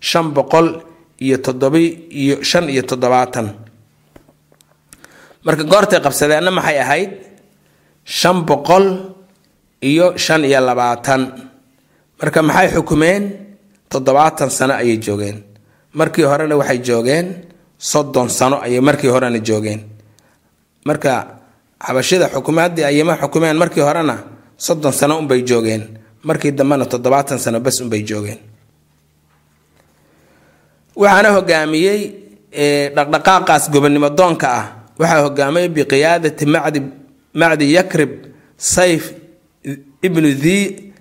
shan 0.00 0.26
boqol 0.36 0.82
iyo 1.20 1.36
toddobi 1.44 1.84
iyo 2.22 2.42
shan 2.42 2.68
iyo 2.70 2.82
toddobaatan. 2.82 3.46
Marka 5.44 5.64
goortay 5.64 6.00
qabsadeenna 6.00 6.50
maxay 6.50 6.78
ahayd? 6.84 7.10
Shan 8.04 8.38
boqol 8.48 8.86
iyo 9.90 10.16
shan 10.24 10.42
iyo 10.44 10.60
labaatan. 10.68 11.22
Marka 12.20 12.40
maxay 12.42 12.68
xukumeen? 12.74 13.22
Toddobaatan 13.90 14.50
sano 14.50 14.74
ayay 14.74 14.96
joogeen. 14.98 15.38
Markii 15.98 16.24
horena 16.30 16.56
waxay 16.56 16.78
joogeen 16.88 17.26
soddon 17.78 18.28
sano 18.28 18.56
ayay 18.64 18.80
markii 18.80 19.10
horena 19.14 19.38
joogeen. 19.38 19.80
Marka 20.88 21.12
xabashida 21.86 22.26
xukumaadii 22.34 22.84
ayama 22.84 23.14
xukumeen 23.20 23.56
markii 23.56 23.84
horena 23.88 24.16
soddon 24.56 24.92
sano 24.92 25.18
unbay 25.18 25.42
joogeen. 25.42 25.82
Markii 26.24 26.52
dambena 26.52 26.84
toddobaatan 26.86 27.38
sano 27.38 27.60
bas 27.60 27.80
unbay 27.80 28.02
joogeen. 28.02 28.38
Waxaana 30.96 31.30
hogaamiyey 31.36 32.00
dhaqdhaqaaqaas 32.96 33.64
gobonimo 33.72 34.08
doonka 34.18 34.46
ah. 34.60 34.66
Waxaa 34.98 35.22
hogaamiyey 35.26 35.68
biqiyaadati 35.68 36.46
macdi 36.46 36.80
macdi 37.34 37.66
yakrib 37.76 38.12
sayf 38.56 39.04
ibnu 40.06 40.28
dhi 40.42 40.56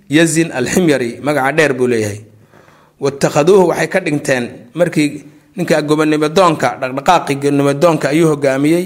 yazin 0.10 0.50
alximyari 0.51 1.19
magaca 1.25 1.51
dheer 1.57 1.74
buu 1.77 1.88
leeyahay. 1.88 2.19
Watakhaduuhu 3.00 3.67
waxay 3.69 3.88
ka 3.93 4.00
dhigteen 4.00 4.45
markii 4.74 5.10
ninka 5.55 5.81
gobonimo 5.81 6.27
doonka 6.29 6.69
dhaqdhaqaaqii 6.81 7.36
gobonimo 7.41 7.74
doonka 7.74 8.10
ayuu 8.10 8.27
hogaamiyey. 8.33 8.86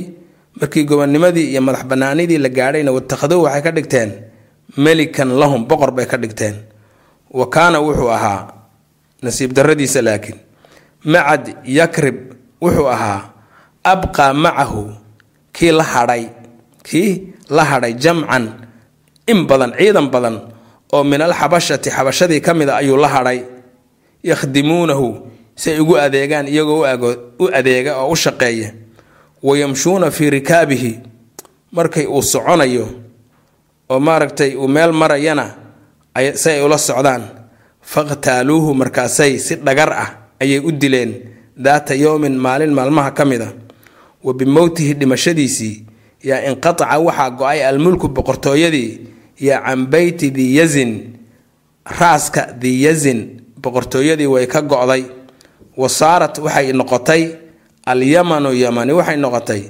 Markii 0.60 0.84
gobonimadii 0.90 1.52
iyo 1.54 1.62
madax 1.62 1.86
banaanidii 1.86 2.38
la 2.38 2.50
gaadhayna 2.50 2.92
watakhaduuhu 2.92 3.44
waxay 3.46 3.62
ka 3.64 3.72
dhigteen 3.72 4.10
melikan 4.78 5.30
lahum 5.40 5.66
boqor 5.70 5.92
bay 5.92 6.06
ka 6.06 6.18
dhigteen. 6.18 6.56
Wa 7.38 7.46
kaana 7.50 7.80
wuxuu 7.82 8.10
ahaa 8.12 8.54
nasiib 9.22 9.52
daradiisa 9.54 10.02
laakiin 10.02 10.38
macad 11.06 11.44
yakrib 11.66 12.18
wuxuu 12.62 12.88
ahaa 12.96 13.34
abqaa 13.84 14.34
macahu 14.34 14.84
kii 15.56 15.72
la 15.72 15.84
hadhay 15.84 16.24
kii 16.84 17.34
la 17.50 17.64
hadhay 17.64 17.94
jamcan 18.04 18.44
in 19.28 19.40
badan 19.50 19.72
ciidan 19.78 20.08
badan 20.14 20.36
oo 20.94 21.04
min 21.04 21.22
alxabashati 21.22 21.90
xabashadii 21.92 22.42
ka 22.46 22.54
mid 22.54 22.70
a 22.70 22.76
ayuu 22.80 22.98
la 22.98 23.08
hadhay. 23.08 23.40
Yakhdimuunahu 24.24 25.08
si 25.56 25.72
ay 25.72 25.80
ugu 25.80 25.96
adeegaan 25.98 26.48
iyagoo 26.48 26.86
u 27.40 27.46
adeega 27.54 27.98
oo 28.02 28.12
u 28.12 28.16
shaqeeya 28.16 28.74
wayamshuuna 29.44 30.12
fii 30.12 30.30
rikaabihi 30.30 31.00
markay 31.72 32.06
uu 32.06 32.22
soconayo 32.24 32.88
oo 33.90 34.00
maaragtay 34.00 34.56
uu 34.56 34.68
meel 34.68 34.92
marayana 34.92 35.46
si 36.36 36.50
ay 36.50 36.62
ula 36.66 36.78
socdaan. 36.78 37.24
Fakhtaaluuhu 37.82 38.74
markaasay 38.76 39.40
si 39.40 39.56
dhagar 39.56 39.92
ah 39.94 40.10
ayay 40.42 40.60
u 40.60 40.72
dileen 40.72 41.12
daata 41.56 41.96
yowmin 41.96 42.36
maalin 42.36 42.74
maalmaha 42.76 43.12
ka 43.12 43.24
mid 43.26 43.42
a 43.42 43.50
wa 44.24 44.34
bimowtihi 44.34 44.94
dhimashadiisii 45.00 45.76
yaa 46.24 46.42
inqataca 46.52 47.00
waxaa 47.00 47.30
go'ay 47.40 47.60
almulku 47.70 48.08
boqortooyadii 48.12 48.90
yaa 49.40 49.62
can 49.66 49.86
beyti 49.88 50.32
diyazin 50.32 50.92
raaska 52.00 52.52
diyazin 52.62 53.20
boqortooyadii 53.64 54.28
way 54.28 54.46
ka 54.48 54.62
go-day. 54.62 55.04
Wa 55.78 55.88
saarat 55.90 56.38
waxay 56.44 56.74
noqotay 56.74 57.24
alyamanu 57.86 58.52
yamani 58.54 58.92
waxay 59.00 59.16
noqotay 59.18 59.62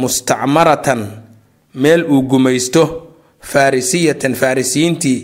mustacmaratan 0.00 1.00
meel 1.74 2.02
uu 2.10 2.22
gumaysto 2.22 3.03
farrisiyatan 3.52 4.34
farrisiyiintii 4.34 5.18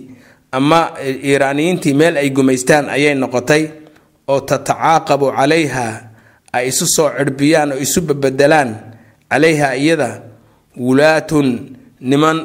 ama 0.53 0.81
iiraaniyiintii 1.25 1.95
meel 2.01 2.17
ay 2.23 2.31
gumaystaan 2.31 2.89
ayay 2.97 3.15
noqotay 3.15 3.63
oo 4.29 4.41
tatacaaqabu 4.41 5.27
calayha 5.39 5.87
ay 6.53 6.69
isu 6.69 6.87
soo 6.87 7.09
cirbiyaan 7.19 7.73
oo 7.73 7.79
isu 7.87 8.01
babedelaan 8.09 8.71
calayha 9.31 9.69
iyada 9.77 10.11
wulaatun 10.77 11.49
niman 12.01 12.39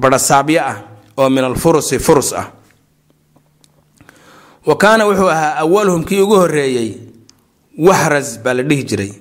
barasaabyo 0.00 0.60
ah 0.70 0.76
oo 1.16 1.28
min 1.30 1.44
alfurusi 1.44 1.98
furus 1.98 2.32
ah. 2.32 2.46
Wa 4.66 4.76
kaana 4.76 5.06
wuxuu 5.08 5.28
ahaa 5.30 5.56
awaluhum 5.64 6.04
kii 6.04 6.20
ugu 6.20 6.36
horeeyey 6.36 6.90
wahras 7.78 8.36
baa 8.44 8.54
la 8.54 8.62
dhihi 8.62 8.84
jiray 8.84 9.12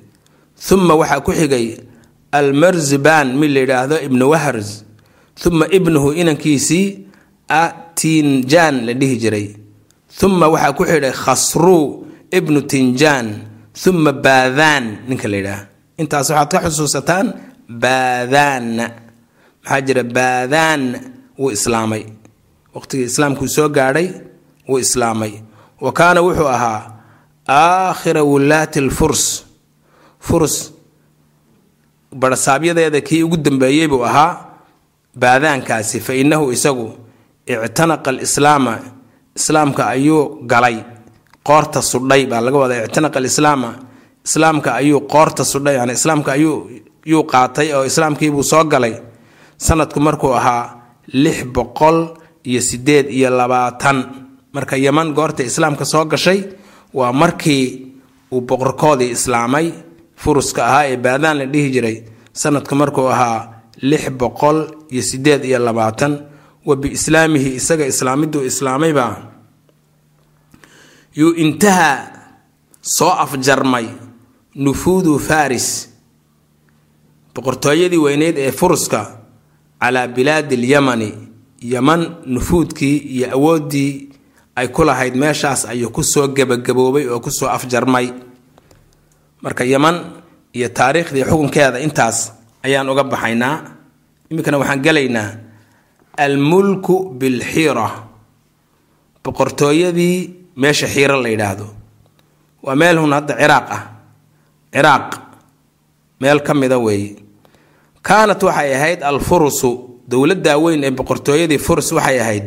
uma 0.72 0.96
waxaa 1.00 1.20
ku 1.24 1.32
xigay 1.32 1.77
almarzibaan 2.32 3.38
mid 3.39 3.51
la 3.56 3.60
yidhaahdo 3.63 3.96
ibnu 4.08 4.29
wahras 4.29 4.84
uma 5.46 5.65
ibnuhu 5.77 6.12
inankiisii 6.13 6.88
atinjaan 7.48 8.86
la 8.86 8.93
dhihi 8.93 9.15
jiray. 9.17 9.48
Uma 10.24 10.48
waxaa 10.53 10.74
ku 10.77 10.84
xidhay 10.86 11.12
khasruu 11.24 12.05
ibnu 12.38 12.62
tinjaan 12.72 13.27
uma 13.88 14.12
baadaan 14.13 14.86
ninka 15.08 15.27
la 15.31 15.38
yidhaah. 15.38 15.62
Intaas 16.01 16.29
waxaad 16.29 16.50
ka 16.51 16.60
xusuusataan 16.69 17.27
baadaanna. 17.69 18.86
Maxaa 19.63 19.81
jira? 19.86 20.03
Baadaan 20.03 20.81
wuu 21.39 21.51
islaamay. 21.55 22.03
Waqtigii 22.75 23.08
islaamkuu 23.12 23.48
soo 23.48 23.69
gaadhay 23.69 24.08
wuu 24.67 24.79
islaamay. 24.79 25.34
Wa 25.81 25.91
kaana 25.93 26.19
wuxuu 26.22 26.48
ahaa 26.48 26.81
aakhira 27.48 28.24
wulaati 28.24 28.81
lfurs 28.81 29.46
furs 30.19 30.74
barsaabyadeeda 32.15 33.01
kii 33.01 33.24
ugu 33.24 33.38
dambeeyey 33.38 33.88
buu 33.88 34.03
ahaa 34.05 34.46
baadaankaasi 35.22 35.98
fa 36.06 36.14
innahu 36.22 36.46
isagu 36.56 36.88
ictanaqa 37.48 38.10
alislaama 38.14 38.74
islaamka 39.40 39.84
ayuu 39.96 40.22
galay 40.52 40.78
qoorta 41.48 41.80
sudhay 41.92 42.24
baa 42.32 42.42
laga 42.46 42.58
wadaa 42.64 42.86
ictanaqa 42.88 43.18
alislaama 43.22 43.70
islaamka 44.28 44.70
ayuu 44.80 45.00
qoorta 45.14 45.44
sudhay 45.52 45.76
yani 45.80 45.94
islaamka 46.00 46.30
ayuu 46.38 46.56
yuu 47.12 47.24
qaatay 47.34 47.68
oo 47.78 47.84
islaamkiibuu 47.92 48.44
soo 48.52 48.64
galay. 48.74 48.96
Sanadku 49.66 50.00
markuu 50.08 50.32
ahaa 50.40 50.64
lix 51.24 51.38
boqol 51.56 51.98
iyo 52.50 52.62
sideed 52.62 53.06
iyo 53.18 53.30
labaatan. 53.40 53.98
Marka 54.56 54.76
yeman 54.86 55.14
goorta 55.18 55.42
islaamka 55.50 55.86
soo 55.86 56.06
gashay 56.06 56.40
waa 56.94 57.12
markii 57.22 57.64
uu 58.32 58.42
boqorkoodii 58.50 59.12
islaamay 59.18 59.68
furuska 60.22 60.62
ahaa 60.70 60.86
ee 60.92 60.98
baadaan 61.06 61.38
la 61.40 61.46
dhihi 61.54 61.70
jiray. 61.76 61.98
Sanadku 62.42 62.76
markuu 62.82 63.08
ahaa 63.16 63.40
lix 63.81 64.09
boqol 64.09 64.67
iyo 64.89 65.01
sideed 65.01 65.45
iyo 65.45 65.59
labaatan 65.59 66.25
wa 66.65 66.75
biislaamihi 66.75 67.55
isaga 67.55 67.86
islaamiduu 67.86 68.43
islaamayba. 68.45 69.05
Yuu 71.15 71.33
intaha 71.33 72.12
soo 72.81 73.09
afjarmay 73.09 73.88
nufuudu 74.55 75.19
faris 75.19 75.89
boqortooyadii 77.36 77.98
weyneyd 77.98 78.38
ee 78.38 78.51
furuska 78.51 79.19
calaa 79.81 80.07
bilaadi 80.07 80.55
alyamani. 80.55 81.13
Yaman 81.62 82.15
nufuudkii 82.25 82.98
iyo 82.98 83.31
awooddii 83.36 84.09
ay 84.55 84.67
ku 84.67 84.83
lahayd 84.83 85.15
meeshaas 85.15 85.65
ayuu 85.65 85.89
ku 85.91 86.03
soo 86.03 86.27
gebagaboobay 86.27 87.07
oo 87.07 87.19
ku 87.19 87.31
soo 87.31 87.48
afjarmay. 87.50 88.13
Marka 89.41 89.63
yaman 89.63 89.95
iyo 90.53 90.69
taariikhdii 90.69 91.24
xukunkeeda 91.24 91.79
intaas 91.79 92.31
ayaan 92.63 92.89
uga 92.89 93.04
baxaynaa. 93.04 93.56
Iminkana 94.32 94.58
waxaan 94.62 94.82
gelaynaa 94.86 95.30
almulku 96.18 96.96
bilxiira. 97.20 97.89
Boqortooyadii 99.24 100.16
meesha 100.56 100.88
xiiro 100.88 101.22
la 101.22 101.30
yidhaahdo. 101.30 101.66
Waa 102.63 102.75
meel 102.75 102.98
hun 103.00 103.13
hadda 103.13 103.34
ciraaq 103.39 103.68
ah. 103.72 103.84
Ciraaq 104.74 105.10
meel 106.20 106.39
ka 106.44 106.54
mida 106.54 106.78
weeye 106.80 107.16
kaanat 108.01 108.42
waxay 108.44 108.74
ahayd 108.75 109.04
alfurusu 109.04 109.70
dowladda 110.08 110.58
weyn 110.58 110.84
ee 110.84 110.92
boqortooyadii 110.92 111.58
furus 111.60 111.92
waxay 111.92 112.20
ahayd. 112.20 112.46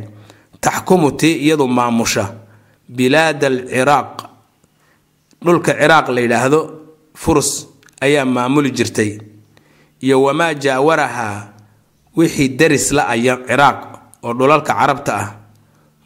Taxkumu 0.61 1.11
tii 1.12 1.37
iyadu 1.47 1.66
maamusha. 1.69 2.25
Bilaad 2.88 3.42
alciraaq. 3.45 4.12
Dhulka 5.45 5.73
ciraaq 5.81 6.09
la 6.09 6.21
yidhaahdo 6.21 6.61
furus 7.14 7.66
ayaa 8.00 8.25
maamuli 8.25 8.71
jirtay 8.71 9.19
iyo 10.04 10.23
wamaa 10.23 10.54
jaawarahaa 10.54 11.49
wixii 12.16 12.49
daris 12.59 12.92
la 12.97 13.02
aya 13.14 13.37
ciraaq 13.49 13.78
oo 14.26 14.32
dhulalka 14.38 14.75
carabta 14.75 15.12
ah 15.23 15.28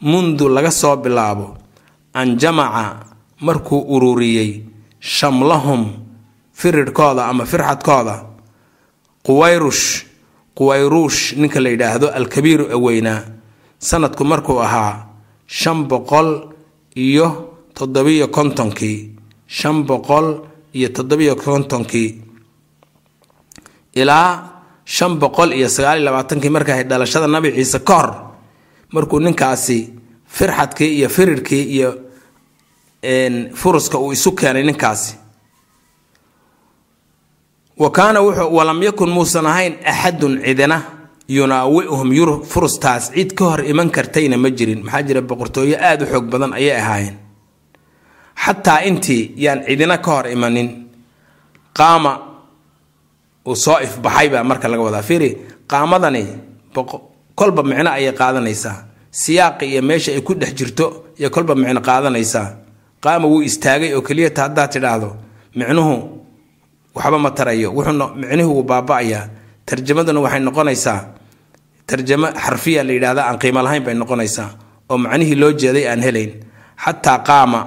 mundu 0.01 0.45
laga 0.49 0.71
soo 0.71 0.95
bilaabo 1.03 1.57
an 2.13 2.37
jamaca 2.41 2.85
markuu 3.45 3.79
ururiyey 3.95 4.63
shamlahum 4.99 5.81
firirhkooda 6.59 7.25
ama 7.29 7.45
firxadkooda. 7.45 8.15
Quwayrush 9.25 10.05
quwayruush 10.57 11.35
ninka 11.37 11.59
la 11.59 11.69
yidhaahdo 11.69 12.07
alkabiiru 12.09 12.65
aweynaa 12.75 13.21
sanadku 13.79 14.23
markuu 14.25 14.59
ahaa 14.61 15.05
shan 15.45 15.79
boqol 15.91 16.29
iyo 16.95 17.27
toddobiyo 17.77 18.27
kontonkii 18.27 18.99
shan 19.47 19.83
boqol 19.89 20.27
iyo 20.73 20.89
toddobiyo 20.89 21.35
kontonkii 21.35 22.09
ilaa 24.01 24.31
shan 24.95 25.13
boqol 25.21 25.51
iyo 25.59 25.67
sagaal 25.75 25.97
iyo 25.99 26.05
labaatankii 26.09 26.49
markay 26.55 26.73
ahayd 26.73 26.89
dhalashada 26.91 27.27
nabi 27.27 27.49
ciise 27.57 27.79
ka 27.87 27.93
hor 27.99 28.09
markuu 28.93 29.19
ninkaasi 29.19 29.77
firxadkii 30.37 30.91
iyo 30.97 31.09
firirkii 31.09 31.63
iyo 31.75 31.89
furuska 33.61 33.97
uu 33.99 34.11
isu 34.13 34.31
keenay 34.31 34.63
ninkaasi. 34.63 35.15
Wa 37.77 37.91
kaana 37.91 38.19
wuxuu 38.21 38.55
walam 38.57 38.83
yakun 38.83 39.09
muusan 39.09 39.45
ahayn 39.45 39.73
axadun 39.85 40.41
cidina 40.45 40.81
yunaawi'uhum 41.29 42.09
yur 42.19 42.31
furustaas 42.51 43.11
cid 43.13 43.33
ka 43.37 43.45
hor 43.45 43.61
iman 43.71 43.89
kartayna 43.95 44.37
ma 44.37 44.49
jirin. 44.49 44.81
Maxaa 44.83 45.03
jira 45.07 45.21
boqortooyo 45.21 45.77
aada 45.79 46.05
u 46.05 46.07
xoog 46.11 46.25
badan 46.31 46.53
ayay 46.53 46.75
ahaayeen. 46.81 47.15
Xataa 48.43 48.79
intii 48.89 49.33
yaan 49.43 49.59
cidina 49.67 49.97
ka 50.05 50.11
hor 50.15 50.25
imanin 50.35 50.69
qaama 51.77 52.11
uu 53.47 53.55
soo 53.55 53.79
ifbaxay 53.87 54.27
baa 54.33 54.43
marka 54.49 54.67
laga 54.71 54.83
wadaa. 54.87 55.03
Fiiri 55.09 55.29
qaamadani 55.71 56.23
kolba 57.39 57.61
micno 57.69 57.89
ayay 57.97 58.13
qaadanaysaa. 58.19 58.75
Siyaaqi 59.21 59.65
iyo 59.71 59.81
meesha 59.81 60.11
ay 60.11 60.21
ku 60.27 60.33
dhex 60.35 60.51
jirto 60.57 60.85
iyo 61.19 61.29
kolba 61.35 61.53
micno 61.55 61.81
qaadanaysaa. 61.81 62.47
Qaama 63.03 63.25
wuu 63.31 63.41
istaagay 63.49 63.93
oo 63.95 64.01
keliyata 64.07 64.41
haddaad 64.45 64.69
tidhaahdo 64.73 65.09
micnuhu 65.55 65.93
waxba 66.95 67.17
ma 67.23 67.29
tarayo 67.37 67.69
micnuhu 68.21 68.51
wuu 68.55 68.63
baaba-ayaa. 68.69 69.23
Tarjamaduna 69.65 70.19
waxay 70.25 70.41
noqonaysaa 70.47 70.99
tarjamo 71.87 72.27
xarfiya 72.43 72.81
la 72.87 72.91
yidhahda 72.93 73.21
aan 73.29 73.37
qiimo 73.41 73.61
lahayn 73.65 73.83
bay 73.85 73.93
noqonaysaa 74.01 74.49
oo 74.89 74.97
macnihii 74.97 75.35
loo 75.41 75.51
jeeday 75.61 75.85
aan 75.91 76.01
helayn. 76.05 76.31
Xataa 76.83 77.19
qaama 77.27 77.59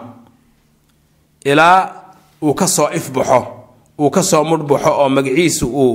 ilaa 1.45 1.79
uu 2.43 2.55
ka 2.55 2.67
soo 2.67 2.89
ifbaxo 2.99 3.41
uu 4.01 4.11
ka 4.11 4.23
soo 4.31 4.45
mudhbaxo 4.51 4.91
oo 5.01 5.09
magaciisu 5.17 5.67
uu 5.85 5.95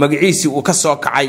magaciisii 0.00 0.48
uu 0.52 0.62
ka 0.62 0.72
soo 0.72 0.96
kacay. 1.00 1.28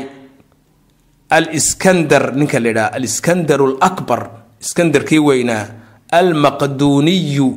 Aliskandar 1.30 2.34
ninka 2.34 2.58
la 2.60 2.68
yidhaha 2.68 2.92
aliskandar 2.98 3.60
alakbar 3.62 4.22
iskandarkii 4.60 5.18
weynaa 5.28 5.64
almaqduuniyu 6.10 7.48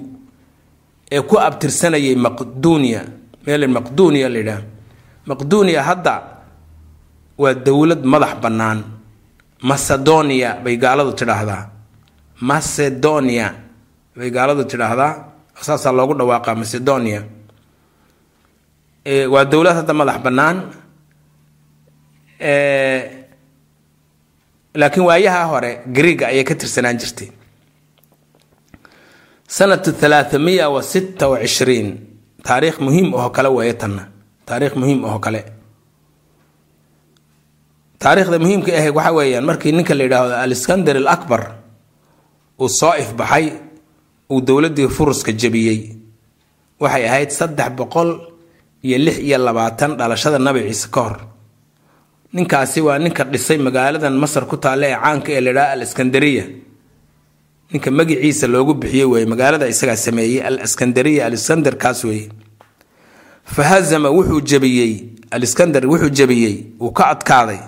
ee 1.12 1.22
ku 1.22 1.36
abtirsanayay 1.39 2.15
maqduuniya. 2.15 3.02
Meel 3.46 3.67
maqduuniya 3.67 4.30
la 4.30 4.38
yidhaha. 4.39 4.62
Maqduuniya 5.28 5.82
hadda 5.89 6.13
waa 7.38 7.54
dowlad 7.54 8.02
madax 8.06 8.34
bannaan. 8.43 8.80
Macedonia 9.69 10.50
bay 10.63 10.78
gaaladu 10.78 11.12
tidhaahdaa. 11.19 11.63
Macedonia 12.41 13.48
bay 14.15 14.30
gaaladu 14.30 14.63
tidhaahdaa. 14.69 15.13
Saasaa 15.62 15.91
loogu 15.98 16.13
dhawaaqaa 16.13 16.56
macedonia 16.62 17.22
waa 19.06 19.46
dowlad 19.46 19.76
hadda 19.76 19.94
madax 19.94 20.18
bannaan. 20.24 20.58
Laakiin 24.76 25.06
waayaha 25.06 25.46
hore 25.52 25.72
griega 25.96 26.28
ayay 26.28 26.44
ka 26.44 26.56
tirsanaan 26.56 26.98
jirtay. 26.98 27.30
Sanatu 29.48 29.92
thalaathamia 29.94 30.70
wa 30.70 30.82
sitta 30.82 31.30
wa 31.30 31.38
cishriin 31.39 31.89
taariikh 32.44 32.80
muhiim 32.80 33.13
oo 33.13 33.30
kale 33.30 33.50
weeye 33.50 33.74
tanna. 33.74 34.08
Taariikh 34.46 34.76
muhiim 34.76 35.04
oo 35.06 35.20
kale. 35.20 35.42
Taariikhda 38.00 38.39
muhiimka 38.39 38.72
ah 38.76 38.92
waxa 38.92 39.12
weeyaan 39.13 39.46
markii 39.46 39.72
ninka 39.72 39.94
la 39.96 40.04
yidhaahdo 40.04 40.36
aliskandar 40.44 40.98
al 40.98 41.08
akbar 41.08 41.42
uu 42.60 42.68
soo 42.70 42.94
ifbaxay 43.00 43.46
uu 44.32 44.42
dowladdii 44.42 44.89
furuska 44.89 45.32
jebiyey. 45.32 45.96
Waxay 46.80 47.06
ahayd 47.08 47.30
saddex 47.32 47.70
boqol 47.78 48.10
iyo 48.84 48.98
lix 48.98 49.17
iyo 49.19 49.38
labaatan 49.38 49.98
dhalashada 49.98 50.39
nabi 50.39 50.62
ciise 50.67 50.88
ka 50.91 51.02
hor. 51.02 51.17
Ninkaasi 52.34 52.82
waa 52.82 53.00
ninka 53.00 53.24
dhisay 53.24 53.58
magaaladan 53.58 54.13
masar 54.17 54.46
ku 54.46 54.58
taalla 54.58 54.88
ee 54.88 54.98
caanka 55.04 55.30
ee 55.32 55.41
la 55.41 55.50
yidhaha 55.52 55.72
al 55.76 55.82
iskandariya 55.88 56.46
ninka 57.72 57.91
magiciisa 57.91 58.48
loogu 58.48 58.74
bixiyey 58.74 59.06
weeye 59.06 59.26
magaalada 59.26 59.67
isagaa 59.74 59.96
sameeyey 59.96 60.41
al 60.41 60.58
iskandariya 60.67 61.26
al 61.26 61.34
iskandar 61.34 61.76
kaas 61.78 62.04
weeye 62.04 62.30
fa 63.43 63.63
wuxuu 64.17 64.41
jebiyey 64.41 65.13
aliskandar 65.34 65.86
wuxuu 65.86 66.10
jebiyey 66.10 66.56
uu 66.82 66.91
ka 66.91 67.04
adkaaday. 67.13 67.60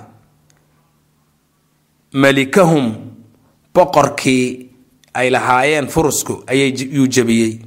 Malikahum 2.13 2.86
boqorkii 3.73 4.69
ay 5.13 5.30
lahaayeen 5.30 5.88
furusku 5.88 6.43
ayayuu 6.47 7.08
jebiyey. 7.08 7.60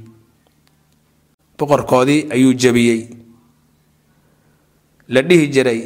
Boqorkoodii 1.57 2.27
ayuu 2.31 2.53
jebiyey 2.53 3.09
la 5.09 5.21
dhihi 5.21 5.47
jiray. 5.49 5.81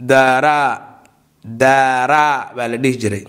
Daaraa 0.00 1.02
daaraa 1.44 2.54
baa 2.56 2.68
la 2.68 2.76
dhihi 2.76 2.96
jiray. 2.96 3.24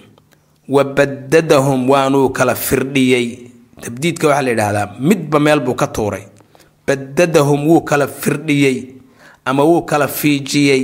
Wa 0.70 0.84
badadahum 0.84 1.90
waanuu 1.90 2.30
kala 2.30 2.56
firdhiyey. 2.56 3.28
Tabdiidka 3.82 4.28
waxaa 4.28 4.42
la 4.46 4.50
yidhaahdaa 4.52 4.88
midba 5.00 5.40
meel 5.40 5.60
buu 5.60 5.76
ka 5.76 5.88
tuuray. 5.88 6.24
Badadahum 6.88 7.68
wuu 7.68 7.82
kala 7.82 8.08
firdhiyey 8.08 8.78
ama 9.46 9.64
wuu 9.64 9.82
kala 9.86 10.08
fiijiyey. 10.08 10.84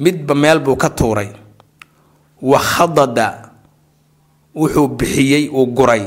Midba 0.00 0.34
meel 0.34 0.60
buu 0.60 0.76
ka 0.76 0.88
tuuray. 0.90 1.28
Wa 2.42 2.58
khadada 2.58 3.50
wuxuu 4.54 4.88
bixiyey 4.88 5.48
uu 5.52 5.66
guray. 5.66 6.02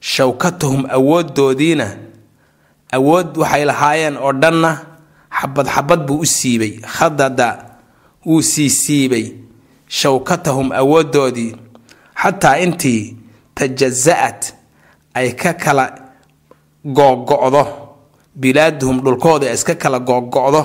Shawkatahum 0.00 0.86
awooddoodiina 0.90 1.86
awood 2.92 3.36
waxay 3.38 3.64
lahaayeen 3.64 4.16
oo 4.16 4.32
dhanna 4.32 4.70
xabad 5.44 5.66
xabad 5.68 6.00
buu 6.08 6.20
u 6.24 6.26
siibay 6.26 6.72
khadada 6.96 7.48
wuu 8.26 8.42
sii 8.42 8.70
siibay 8.70 9.26
shawkatahum 9.88 10.72
awooddoodii 10.72 11.52
xataa 12.22 12.56
intii 12.64 13.16
tajaza'at 13.54 14.54
ay 15.14 15.28
ka 15.36 15.52
kala 15.54 15.84
googo'do 16.96 17.64
bilaaduhum 18.40 19.00
dhulkooda 19.04 19.52
iska 19.52 19.74
kala 19.74 19.98
go'go'do 20.00 20.62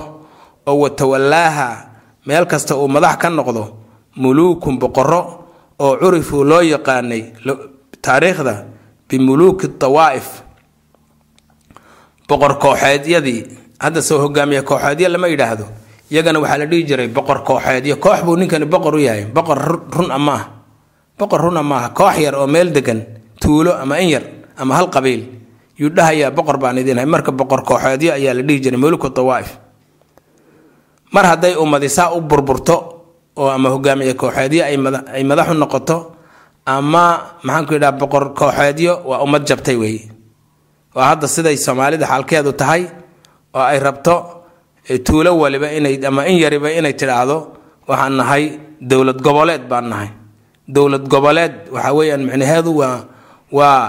oo 0.69 0.77
watawallaaha 0.83 1.67
meel 2.25 2.45
kasta 2.45 2.75
uu 2.77 2.87
madax 2.87 3.17
ka 3.21 3.29
noqdo 3.29 3.63
muluukun 4.15 4.79
boqorro 4.81 5.21
oo 5.79 5.93
curifuu 6.01 6.43
loo 6.43 6.61
yaqaanay 6.61 7.23
taariikhda 8.01 8.53
bimuluuki 9.09 9.67
dawaa'if 9.81 10.27
boqor 12.29 12.53
kooxeedyadii 12.63 13.41
hadda 13.79 14.01
soo 14.01 14.19
hogaamiye 14.23 14.61
kooxeedyo 14.61 15.07
lama 15.09 15.27
yidhaahdo. 15.27 15.65
Iyagana 16.11 16.39
waxaa 16.39 16.57
la 16.57 16.65
dhihi 16.65 16.83
jiray 16.83 17.07
boqor 17.07 17.43
kooxeedyo 17.43 17.95
koox 17.97 18.19
buu 18.25 18.35
ninkani 18.37 18.65
boqor 18.65 18.95
u 18.95 18.99
yahay. 18.99 19.25
Boqor 19.25 19.57
run 19.95 20.11
a 20.11 20.17
maaha 20.19 20.45
boqor 21.19 21.41
runa 21.41 21.63
maaha 21.63 21.89
koox 21.89 22.15
yar 22.19 22.35
oo 22.35 22.47
meel 22.47 22.71
degan 22.71 23.01
tuulo 23.41 23.73
ama 23.75 23.99
in 23.99 24.09
yar 24.09 24.23
ama 24.57 24.75
hal 24.75 24.87
qabiil. 24.89 25.23
Yuu 25.79 25.89
dhahayaa 25.89 26.31
boqor 26.31 26.57
baan 26.57 26.77
idinhay 26.77 27.05
marka 27.05 27.31
boqor 27.31 27.61
kooxeedyo 27.63 28.13
ayaa 28.13 28.33
la 28.33 28.41
dhihi 28.43 28.59
jiray 28.63 28.79
muluku 28.79 29.09
dawaa'if 29.09 29.57
mar 31.13 31.25
hadday 31.25 31.55
ummadi 31.55 31.89
saa 31.89 32.11
u 32.13 32.21
burburto 32.21 32.75
oo 33.37 33.49
ama 33.49 33.69
hogaamiye 33.69 34.13
kooxeedyo 34.13 34.61
ay 35.15 35.23
madaxu 35.23 35.53
noqoto 35.53 35.97
ama 36.65 37.05
maxaanku 37.43 37.73
yidhaha 37.73 37.91
boqor 38.01 38.23
kooxeedyo 38.39 38.93
waa 39.09 39.19
ummad 39.25 39.43
jabtay 39.49 39.75
weeye 39.75 40.03
waa 40.95 41.07
hadda 41.15 41.27
siday 41.27 41.57
soomaalida 41.57 42.05
xaalkeedu 42.07 42.51
tahay 42.53 42.81
oo 43.57 43.62
ay 43.71 43.79
rabto 43.79 44.15
tuulo 45.05 45.31
waliba 45.41 45.67
inay 45.77 45.95
ama 46.09 46.21
in 46.31 46.38
yariba 46.43 46.69
inay 46.79 46.93
tidhaahdo 46.99 47.38
waxaan 47.89 48.13
nahay 48.19 48.43
dowlad 48.89 49.19
goboleed 49.25 49.63
baan 49.71 49.88
nahay. 49.91 50.09
Dowlad 50.75 51.05
goboleed 51.13 51.53
waxa 51.73 51.91
weeyaan 51.97 52.23
micnaheedu 52.27 52.71
waa 52.81 52.97
waa 53.51 53.81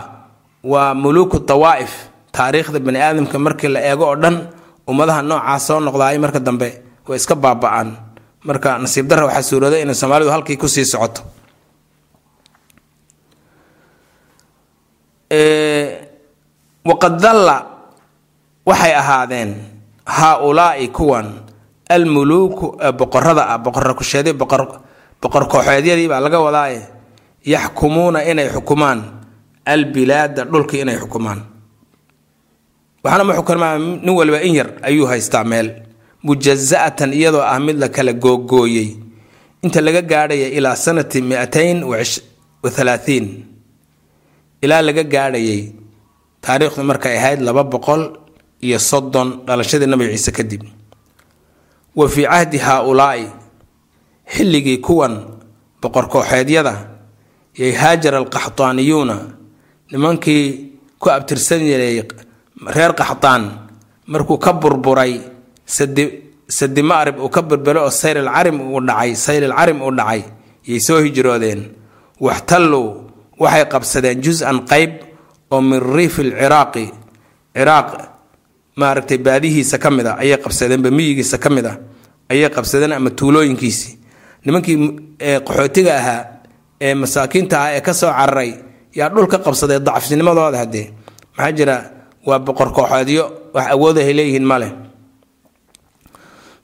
waa 0.72 0.94
muluuku 1.02 1.38
dawaa'if 1.50 1.92
taariikhda 2.32 2.78
bani 2.86 2.98
aadamka 3.06 3.36
markii 3.46 3.68
la 3.74 3.80
eego 3.88 4.04
oo 4.10 4.16
dhan 4.22 4.36
ummadaha 4.90 5.20
noocaas 5.28 5.62
soo 5.66 5.80
noqdaay 5.86 6.16
marka 6.24 6.40
dambe 6.40 6.68
way 7.08 7.16
iska 7.20 7.34
baaba-aan. 7.44 7.88
Marka 8.48 8.78
nasiib 8.82 9.06
darra 9.10 9.24
waxaa 9.28 9.48
suurooday 9.50 9.82
inay 9.84 9.94
soomaalidu 10.00 10.30
halkii 10.34 10.56
ku 10.56 10.68
sii 10.68 10.84
socoto. 10.92 11.22
Waqad 16.84 17.14
dalla 17.20 17.56
waxay 18.66 18.92
ahaadeen 18.94 19.50
haa-ulaa'i 20.06 20.88
kuwan 20.88 21.26
almuluuku 21.88 22.66
boqorada 22.98 23.42
ah 23.52 23.58
boqorra 23.58 23.94
kusheedi 23.94 24.32
boqor 24.32 24.62
kooxeedyadii 25.52 26.08
baa 26.08 26.20
laga 26.20 26.38
wadaaye 26.46 26.80
yaxkumuuna 27.44 28.24
inay 28.30 28.48
xukumaan 28.54 29.00
albilaada 29.72 30.44
dhulkii 30.44 30.80
inay 30.84 30.98
xukumaan. 31.02 31.40
Waxaana 33.04 33.24
ma 33.24 33.34
xukumaa 33.38 33.78
nin 33.78 34.10
waliba 34.18 34.40
in 34.42 34.54
yar 34.54 34.68
ayuu 34.82 35.06
haystaa 35.06 35.44
meel 35.44 35.68
mujaza'atan 36.22 37.12
iyadoo 37.12 37.42
ah 37.42 37.58
mid 37.60 37.76
la 37.82 37.88
kala 37.88 38.12
googooyey 38.12 38.88
inta 39.64 39.80
laga 39.80 40.02
gaadhaya 40.02 40.48
ilaa 40.48 40.76
sanati 40.76 41.22
miatain 41.22 41.84
wa 41.84 41.96
halaatiin 42.76 43.26
ilaa 44.62 44.82
laga 44.82 45.02
gaadhayay 45.04 45.72
taariikhdu 46.44 46.82
markay 46.84 47.16
ahayd 47.18 47.40
laba 47.40 47.64
boqol 47.64 48.02
iyo 48.60 48.78
soddon 48.78 49.28
dhalashadii 49.46 49.86
nabi 49.86 50.04
ciise 50.14 50.32
kadib 50.32 50.62
wa 51.96 52.08
fii 52.08 52.26
cahdi 52.26 52.58
haa-ulaa'i 52.58 53.26
xilligii 54.34 54.78
kuwan 54.78 55.14
boqor 55.82 56.06
kooxeedyada 56.08 56.74
yay 57.58 57.72
haajara 57.72 58.18
alqaxdaaniyuuna 58.22 59.16
nimankii 59.92 60.44
ku 60.98 61.10
abtirsan 61.10 61.60
jiray 61.68 62.02
reer 62.74 62.92
qaxdaan 62.94 63.42
markuu 64.06 64.38
ka 64.38 64.52
burburay 64.52 65.12
sadi 65.66 66.04
sadi 66.48 66.82
ma'rib 66.82 67.16
uu 67.18 67.28
ka 67.28 67.42
burburay 67.42 67.82
oo 67.82 67.90
sayr 67.90 68.18
alcarim 68.22 68.60
uu 68.60 68.80
dhacay 68.88 69.14
sayr 69.16 69.42
alcarim 69.50 69.78
uu 69.82 69.90
dhacay 69.98 70.22
yay 70.68 70.80
soo 70.80 71.00
hijroodeen. 71.04 71.60
Waxtalluu 72.20 72.86
waxay 73.40 73.64
qabsadeen 73.72 74.20
jus-an 74.22 74.58
qeyb 74.70 74.92
oo 75.50 75.60
min 75.60 75.80
riifi 75.80 76.20
alciraaqi 76.28 76.84
ciraaq 77.56 77.88
maaragtay 78.76 79.18
baadihiisa 79.18 79.78
ka 79.78 79.90
mid 79.90 80.06
a 80.06 80.14
ayay 80.22 80.36
qabsadeen 80.38 80.82
bamiyigiisa 80.82 81.38
ka 81.38 81.50
mid 81.50 81.66
a 81.66 81.78
ayay 82.30 82.48
qabsadeen 82.50 82.92
ama 82.92 83.10
tuulooyinkiisii 83.10 83.98
nimankii 84.44 84.76
qaxootiga 85.46 85.92
ahaa 86.00 86.24
ee 86.80 86.94
masaakiinta 86.94 87.56
ah 87.62 87.70
ee 87.76 87.80
ka 87.80 87.92
soo 87.94 88.10
cararay 88.12 88.54
yaa 88.94 89.08
dhul 89.08 89.26
ka 89.26 89.38
qabsaday 89.38 89.78
dacfinimadooda 89.80 90.58
haddee. 90.58 90.86
Maxaa 91.36 91.52
jira 91.52 91.74
waa 92.26 92.38
boqor 92.38 92.72
kooxeedyo 92.72 93.24
wax 93.54 93.66
awoodahay 93.74 94.12
leeyihiin 94.14 94.44
maleh 94.44 94.70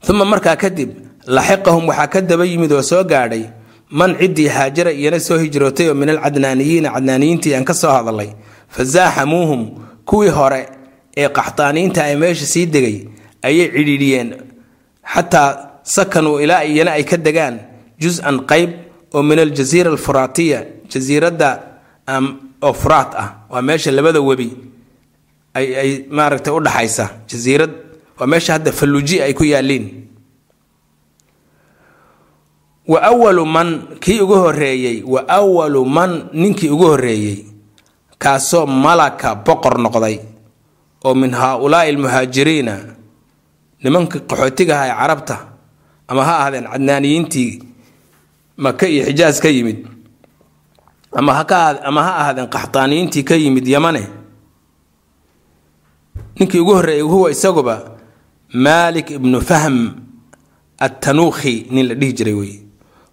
uma 0.09 0.25
markaa 0.25 0.57
kadib 0.57 0.91
laxiqahum 1.27 1.89
waxaa 1.89 2.07
ka 2.13 2.21
daba 2.21 2.45
yimid 2.47 2.73
oo 2.73 2.83
soo 2.83 3.05
gaadhay 3.05 3.45
man 3.91 4.17
ciddii 4.19 4.49
haajara 4.49 4.93
iyana 4.93 5.21
soo 5.21 5.39
hijrootay 5.39 5.89
oo 5.91 5.95
min 5.95 6.09
alcadnaaniyiina 6.15 6.91
cadnaaniyiintii 6.95 7.55
aan 7.55 7.65
ka 7.65 7.75
soo 7.75 7.91
hadalay 7.91 8.31
fa 8.69 8.83
kuwii 10.07 10.31
hore 10.31 10.76
ee 11.17 11.29
qaxdaaniyiinta 11.29 12.05
ay 12.05 12.17
meesha 12.17 12.47
sii 12.47 12.67
degay 12.67 12.97
ayay 13.43 13.69
cidhiidhiyeen. 13.75 14.29
Xataa 15.15 15.81
sakanuu 15.83 16.41
ilaa 16.41 16.65
iyana 16.65 16.93
ay 16.99 17.05
ka 17.05 17.17
degaan 17.17 17.59
jus-an 18.01 18.47
qeyb 18.51 18.71
oo 19.15 19.23
min 19.23 19.39
aljasiira 19.39 19.91
alfuraatiya 19.91 20.65
jasiiradda 20.93 21.49
oo 22.63 22.73
furaat 22.73 23.15
ah. 23.15 23.29
Waa 23.51 23.63
meesha 23.63 23.91
labada 23.93 24.21
webi 24.21 24.51
ay 25.55 25.67
ay 25.83 25.91
maaragtay 26.11 26.53
u 26.53 26.61
dhaxaysa. 26.61 27.11
Jasiirad 27.31 27.71
waa 28.19 28.27
meesha 28.27 28.53
hadda 28.59 28.73
falluuji 28.73 29.23
ay 29.23 29.33
ku 29.35 29.45
yaaliin 29.45 30.03
wa 32.87 33.03
awalu 33.03 33.43
man 33.47 33.99
kii 34.01 34.21
ugu 34.21 34.35
horeeyey 34.35 35.03
wa 35.03 35.27
awalu 35.29 35.85
man 35.85 36.29
ninkii 36.33 36.69
ugu 36.71 36.87
horeeyey 36.87 37.45
kaasoo 38.19 38.67
malaka 38.67 39.35
boqor 39.35 39.79
noqday 39.79 40.19
oo 41.07 41.15
min 41.15 41.31
haa-ulaa'i 41.41 41.89
almuhaajiriina 41.95 42.75
nimankii 43.83 44.21
qaxootiga 44.31 44.75
aha 44.77 44.87
ee 44.91 44.97
carabta 45.01 45.37
ama 46.09 46.23
ha 46.29 46.35
ahdeen 46.43 46.67
cadnaaniyiintii 46.73 47.51
maka 48.65 48.85
iyo 48.89 49.05
xijaas 49.09 49.41
ka 49.45 49.49
yimid 49.49 49.79
ama 51.13 51.33
ama 51.89 52.01
ha 52.07 52.13
ahaadeen 52.21 52.49
qaxdaaniyiintii 52.55 53.23
ka 53.29 53.35
yimid 53.35 53.67
yamane 53.75 54.03
ninkii 56.39 56.61
ugu 56.61 56.75
horreeyay 56.75 57.03
huwa 57.03 57.31
isaguba 57.31 57.77
maalik 58.53 59.11
ibnu 59.11 59.41
fahm 59.41 59.91
attanuukhi 60.79 61.67
nin 61.71 61.89
la 61.89 61.95
dhihi 61.95 62.13
jiray 62.13 62.35
wey 62.35 62.55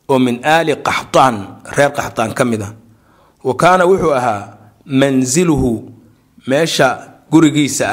oo 0.10 0.20
min 0.20 0.40
aali 0.46 0.76
qaxdaan 0.76 1.36
reer 1.78 1.92
qaxdaan 1.94 2.34
ka 2.34 2.46
mid 2.46 2.62
a 2.62 2.70
wa 3.44 3.54
kaana 3.56 3.86
wuxuu 3.86 4.14
ahaa 4.20 4.58
mansiluhu 4.86 5.72
meesha 6.48 7.13
gurigiisa 7.34 7.88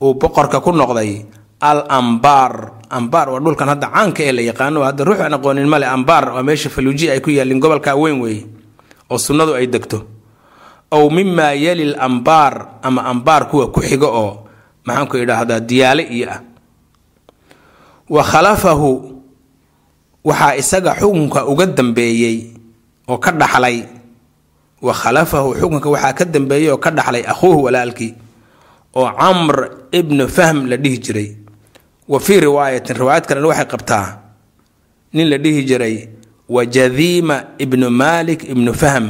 uu 0.00 0.14
boqorka 0.16 0.60
ku 0.64 0.72
noqday 0.72 1.24
al 1.60 1.84
ambaar 1.98 2.52
ambaar 2.88 3.26
waa 3.36 3.40
dhulkan 3.44 3.68
hadda 3.76 3.86
caanka 3.92 4.22
ee 4.24 4.32
la 4.32 4.42
yaqaano. 4.50 4.80
Hadda 4.88 5.04
ruux 5.04 5.20
aan 5.20 5.34
aqoonin 5.36 5.68
male 5.68 5.84
ambaar 5.86 6.24
waa 6.34 6.42
meesha 6.42 6.70
faluuji 6.72 7.10
ay 7.12 7.20
ku 7.20 7.30
yaalliin 7.30 7.60
gobolka 7.60 7.92
weyn 7.96 8.16
weeye 8.24 8.46
oo 9.10 9.18
sunnadu 9.18 9.52
ay 9.54 9.66
degto. 9.68 9.98
Ow 10.90 11.04
mimaa 11.12 11.52
yali 11.54 11.84
l 11.92 11.96
ambaar 12.00 12.80
ama 12.82 13.02
ambaar 13.12 13.46
kuwa 13.52 13.68
ku 13.70 13.80
xigo 13.84 14.08
oo 14.10 14.32
maxaanku 14.86 15.16
idhaahdaa 15.22 15.60
diyaale 15.60 16.02
iyo 16.16 16.26
ah. 16.34 16.40
Wa 18.10 18.22
khalafahu 18.26 18.90
waxaa 20.24 20.56
isaga 20.58 20.92
xukunka 20.98 21.46
uga 21.46 21.66
dambeeyey 21.66 22.36
oo 23.08 23.18
ka 23.22 23.30
dhaxlay. 23.30 23.84
Wa 24.82 24.92
khalafahu 24.96 25.54
xukunka 25.60 25.88
waxaa 25.94 26.12
ka 26.18 26.24
dambeeyey 26.24 26.70
oo 26.74 26.78
ka 26.82 26.90
dhaxlay 26.90 27.22
akhuuhu 27.22 27.62
walaalkii 27.70 28.12
oo 28.94 29.10
camr 29.20 29.56
ibnu 29.92 30.28
fahm 30.28 30.66
la 30.70 30.76
dhihi 30.76 30.98
jiray. 30.98 31.28
Wa 32.10 32.18
fii 32.20 32.40
riwaayatin 32.40 32.96
riwaayad 32.96 33.24
kalena 33.26 33.46
waxay 33.48 33.66
qabtaa 33.70 34.06
nin 35.14 35.28
la 35.30 35.38
dhihi 35.38 35.62
jiray 35.64 35.96
wa 36.48 36.66
jadiima 36.66 37.36
ibnu 37.58 37.86
malik 37.90 38.42
ibnu 38.50 38.74
fahm 38.74 39.06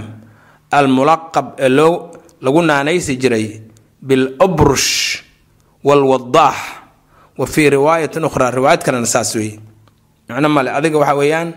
almulaqab 0.71 1.47
ee 1.59 1.69
loo 1.69 2.11
lagu 2.45 2.61
naanaysi 2.63 3.17
jiray 3.17 3.61
bilobrush 4.03 5.23
walwadaax 5.85 6.57
wa 7.39 7.47
fii 7.47 7.71
riwaayatin 7.71 8.25
ukhraa 8.25 8.51
riwaayad 8.53 8.83
kalena 8.85 9.07
saas 9.09 9.33
weeye. 9.35 9.61
Macno 10.29 10.49
male 10.49 10.71
adiga 10.71 10.99
waxa 11.01 11.15
weeyaan 11.17 11.49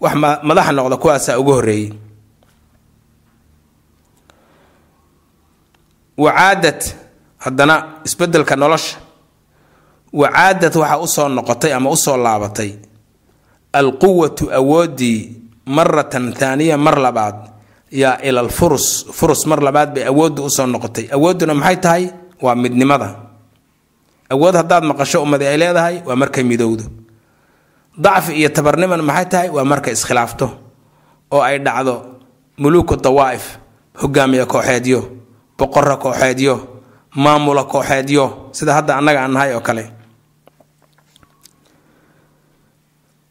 wax 0.00 0.14
madaxa 0.44 0.72
noqda 0.72 0.96
kuwaasaa 0.96 1.38
ugu 1.40 1.52
horreeyey. 1.56 1.92
Wacaadad 6.20 6.80
haddana 7.44 7.76
isbeddelka 8.04 8.56
nolosha 8.56 8.98
wacaadad 10.12 10.74
waxaa 10.76 10.98
u 11.00 11.06
soo 11.08 11.28
noqotay 11.28 11.72
ama 11.72 11.90
u 11.90 11.96
soo 11.96 12.16
laabatay. 12.16 12.70
Alquwatu 13.72 14.50
awooddii 14.52 15.18
maratan 15.66 16.32
thaaniya 16.34 16.76
mar 16.78 16.98
labaad 16.98 17.36
yaa 17.90 18.18
ila 18.22 18.40
alfurus 18.40 19.06
furus 19.12 19.46
mar 19.46 19.60
labaad 19.62 19.94
bay 19.94 20.04
awooddu 20.06 20.44
u 20.44 20.50
soo 20.50 20.66
noqotay. 20.66 21.06
Awoodduna 21.12 21.54
maxay 21.54 21.76
tahay? 21.76 22.04
Waa 22.42 22.54
midnimada. 22.54 23.08
Awood 24.30 24.54
haddaad 24.54 24.84
maqasho 24.84 25.22
ummadi 25.22 25.46
ay 25.46 25.56
leedahay 25.58 26.02
waa 26.06 26.16
markay 26.16 26.42
midowdo. 26.44 26.84
Dacfi 27.98 28.32
iyo 28.40 28.48
tabarniman 28.48 29.02
maxay 29.02 29.26
tahay? 29.28 29.48
Waa 29.50 29.64
markay 29.64 29.92
iskhilaafto 29.92 30.50
oo 31.30 31.42
ay 31.42 31.58
dhacdo 31.58 31.94
muluuku 32.58 32.96
dawaa'if 32.96 33.58
hogaamiye 34.02 34.46
kooxeedyo 34.46 35.00
boqorro 35.58 35.96
kooxeedyo 35.96 36.54
maamula 37.14 37.64
kooxeedyo 37.64 38.48
sida 38.52 38.74
hadda 38.74 38.96
annaga 38.96 39.22
aan 39.24 39.32
nahay 39.32 39.54
oo 39.54 39.60
kale. 39.60 39.84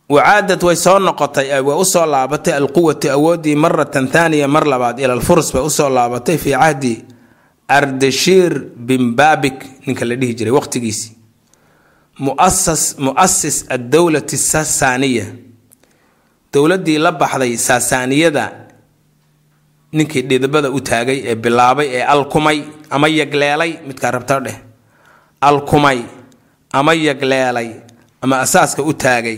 Wacaadad 0.09 0.63
way 0.63 0.75
soo 0.75 0.99
noqotay 0.99 1.47
way 1.61 1.75
u 1.77 1.85
soo 1.85 2.05
laabatay 2.05 2.53
alquwati 2.53 3.09
awooddii 3.09 3.55
maratan 3.55 4.07
thaaniya 4.09 4.47
mar 4.47 4.65
labaad 4.65 4.99
ila 4.99 5.13
alfurs 5.13 5.53
bay 5.53 5.61
u 5.61 5.69
soo 5.69 5.89
laabatay 5.89 6.37
fii 6.37 6.51
cahdi 6.57 7.05
ardashiir 7.67 8.59
bin 8.75 9.13
baabik 9.15 9.85
ninka 9.85 10.05
la 10.05 10.15
dhihi 10.15 10.33
jiray 10.33 10.51
waqtigiisii 10.53 11.13
muasas 12.19 12.95
muasis 12.97 13.65
addowlati 13.69 14.37
sasaaniya 14.37 15.25
dowladdii 16.53 16.97
la 16.97 17.11
baxday 17.11 17.57
saasaaniyada 17.57 18.45
ninkii 19.91 20.21
dhidibada 20.29 20.69
u 20.71 20.79
taagay 20.81 21.19
ee 21.29 21.35
bilaabay 21.35 21.87
ee 21.97 22.03
alkumay 22.03 22.59
ama 22.89 23.07
yagleelay 23.07 23.71
midkaa 23.87 24.11
rabta 24.11 24.39
dheh. 24.39 24.57
Alkumay 25.41 25.99
ama 26.73 26.93
yagleelay 26.93 27.69
ama 28.21 28.39
asaaska 28.39 28.83
u 28.83 28.93
taagay 28.93 29.37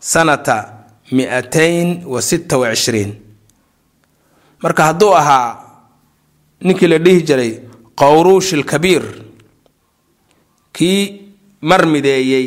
sanata 0.00 0.56
mi-atayn 1.12 2.02
wa 2.06 2.22
sitta 2.22 2.58
wa 2.58 2.70
cishriin. 2.74 3.12
Marka 4.62 4.82
hadduu 4.84 5.14
ahaa 5.14 5.48
ninkii 6.60 6.88
la 6.88 6.98
dhihi 6.98 7.22
jiray 7.22 7.52
qowruush 7.94 8.52
ilkabiir 8.52 9.04
kii 10.72 11.32
mar 11.60 11.86
mideeyey 11.86 12.46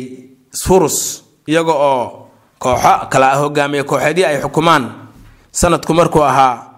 furus 0.64 1.22
iyaga 1.46 1.72
oo 1.72 2.28
kooxo 2.58 2.92
kala 3.10 3.34
hogaamiye 3.36 3.82
kooxeedii 3.84 4.24
ay 4.24 4.36
xukumaan 4.42 4.84
sanadku 5.52 5.94
markuu 5.94 6.22
ahaa 6.22 6.69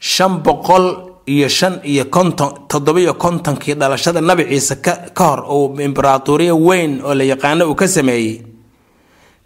shan 0.00 0.40
boqol 0.42 0.86
iyo 1.28 1.48
shan 1.48 1.80
iyo 1.84 2.04
konton 2.10 2.66
toddobiyo 2.68 3.14
kontonkii 3.14 3.74
dhalashada 3.76 4.20
nabi 4.20 4.44
ciise 4.48 4.80
ka 4.80 5.12
hor 5.20 5.40
uu 5.48 5.76
imberatoriya 5.80 6.54
weyn 6.54 7.00
oo 7.04 7.14
la 7.14 7.24
yaqaano 7.24 7.68
uu 7.70 7.74
ka 7.76 7.86
sameeyey. 7.88 8.42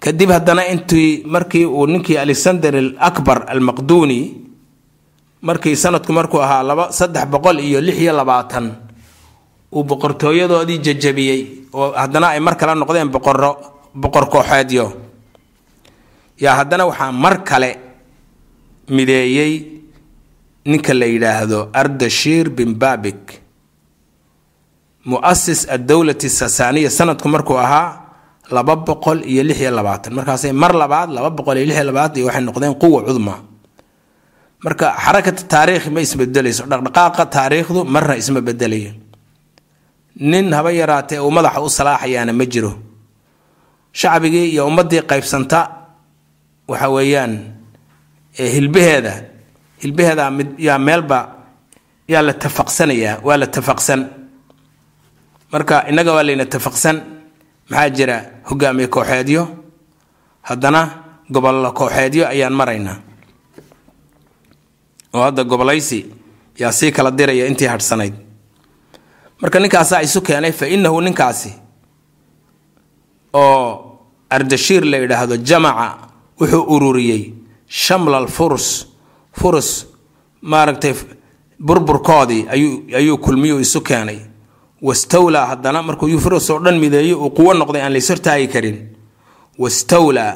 Kadib 0.00 0.30
haddana 0.30 0.62
intii 0.68 1.24
markii 1.26 1.64
uu 1.66 1.86
ninkii 1.86 2.16
alexander 2.18 2.76
al 2.76 2.94
akbar 2.98 3.44
almaqduuni 3.48 4.20
markii 5.42 5.76
sanadku 5.76 6.12
markuu 6.12 6.40
ahaa 6.40 6.62
laba 6.62 6.92
saddex 6.92 7.26
boqol 7.26 7.58
iyo 7.60 7.80
lix 7.80 7.98
iyo 7.98 8.12
labaatan 8.12 8.66
uu 9.72 9.82
boqortooyadoodii 9.84 10.78
jajabiyey 10.78 11.40
oo 11.72 11.92
haddana 11.92 12.28
ay 12.28 12.40
mar 12.40 12.56
kale 12.56 12.74
noqdeen 12.78 13.08
boqoro 13.10 13.50
boqor 13.94 14.28
kooxeedyo. 14.30 14.86
Yaa 16.40 16.54
haddana 16.62 16.86
waxaa 16.86 17.12
mar 17.12 17.44
kale 17.44 17.70
mideeyey 18.88 19.52
ninka 20.64 20.92
la 21.00 21.06
yidhaahdo 21.06 21.58
ardashiir 21.80 22.46
bin 22.56 22.70
babik 22.82 23.22
muasis 25.04 25.60
addowlati 25.74 26.28
sasaaniya 26.40 26.90
sanadku 26.98 27.28
markuu 27.34 27.58
ahaa 27.58 28.00
laba 28.50 28.74
boqol 28.76 29.20
iyo 29.32 29.42
lix 29.48 29.58
iyo 29.60 29.70
labaatan. 29.78 30.12
Markaasay 30.18 30.52
mar 30.52 30.72
labaad 30.82 31.08
laba 31.16 31.30
boqol 31.38 31.56
iyo 31.58 31.66
lix 31.68 31.76
iyo 31.80 31.84
labaatan 31.90 32.16
iyo 32.18 32.26
waxay 32.28 32.44
noqdeen 32.48 32.74
quwa 32.82 33.00
cudma. 33.08 33.34
Marka 34.64 34.86
xarakata 35.04 35.42
taariikhi 35.52 35.90
ma 35.94 36.00
isbedelayso 36.06 36.62
dhaqdhaqaaqa 36.70 37.24
taariikhdu 37.36 37.80
marna 37.94 38.14
isma 38.20 38.40
bedelayo. 38.48 38.92
Nin 40.30 40.52
haba 40.56 40.70
yaraatee 40.80 41.18
uu 41.20 41.30
madaxa 41.36 41.60
u 41.60 41.68
salaaxayaana 41.78 42.32
ma 42.32 42.44
jiro. 42.52 42.72
Shacbigii 43.92 44.46
iyo 44.56 44.62
ummadii 44.68 45.02
qaybsanta 45.10 45.60
waxa 46.68 46.88
weeyaan 46.96 47.32
hilbaheeda 48.54 49.14
hilbaheeda 49.84 50.30
mid 50.30 50.58
yaa 50.58 50.78
meelba 50.78 51.18
yaa 52.08 52.22
la 52.22 52.32
tafaqsanayaa 52.32 53.20
waa 53.26 53.36
la 53.36 53.46
tafaqsan. 53.46 54.00
Marka 55.52 55.84
innaga 55.88 56.12
waa 56.16 56.22
layna 56.26 56.46
tafaqsan 56.46 56.96
maxaa 57.70 57.90
jira? 57.96 58.16
Hogaamiye 58.48 58.88
kooxeedyo. 58.88 59.42
Haddana 60.42 60.80
gobollo 61.32 61.72
kooxeedyo 61.72 62.24
ayaan 62.28 62.52
maraynaa. 62.52 62.96
Oo 65.14 65.22
hadda 65.22 65.44
gobolaysi 65.44 66.00
yaa 66.58 66.72
sii 66.72 66.92
kala 66.92 67.10
diraya 67.10 67.46
intii 67.46 67.66
hadhsanayd. 67.68 68.14
Marka 69.42 69.60
ninkaasaa 69.60 70.00
isu 70.02 70.20
keenay 70.22 70.52
fa 70.52 70.66
innahu 70.66 71.00
ninkaasi 71.00 71.52
oo 73.32 74.00
ardashiir 74.30 74.84
la 74.84 74.96
yidhaahdo 74.98 75.36
jamaca 75.36 75.86
wuxuu 76.40 76.64
ururiyey 76.74 77.34
shamlal 77.68 78.28
furus 78.28 78.86
furus 79.40 79.86
maaragtay 80.42 80.94
burburkoodii 81.66 82.46
ayuu 82.98 83.18
kulmiyuu 83.18 83.60
isu 83.60 83.80
keenay. 83.80 84.18
Wastawlaa 84.82 85.46
haddana 85.46 85.82
markuu 85.82 86.08
yufurus 86.08 86.50
oo 86.50 86.58
dhan 86.58 86.78
mideeyey 86.78 87.14
uu 87.14 87.30
quwo 87.30 87.54
noqday 87.54 87.82
aan 87.82 87.92
lays 87.92 88.08
hortaagi 88.10 88.48
karin. 88.48 88.78
Wastawlaa 89.58 90.34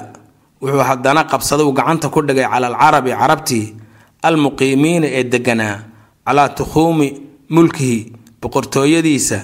wuxuu 0.63 0.83
haddana 0.89 1.25
qabsaday 1.25 1.65
uu 1.67 1.73
gacanta 1.73 2.09
ku 2.09 2.23
dhigay 2.23 2.47
cala 2.49 2.67
alcarabi 2.69 3.11
carabtii 3.11 3.75
almuqiimiina 4.23 5.07
ee 5.19 5.25
deganaa 5.25 5.79
calaa 6.27 6.49
tukhuumi 6.49 7.09
mulkihi 7.51 8.13
boqortooyadiisa 8.43 9.39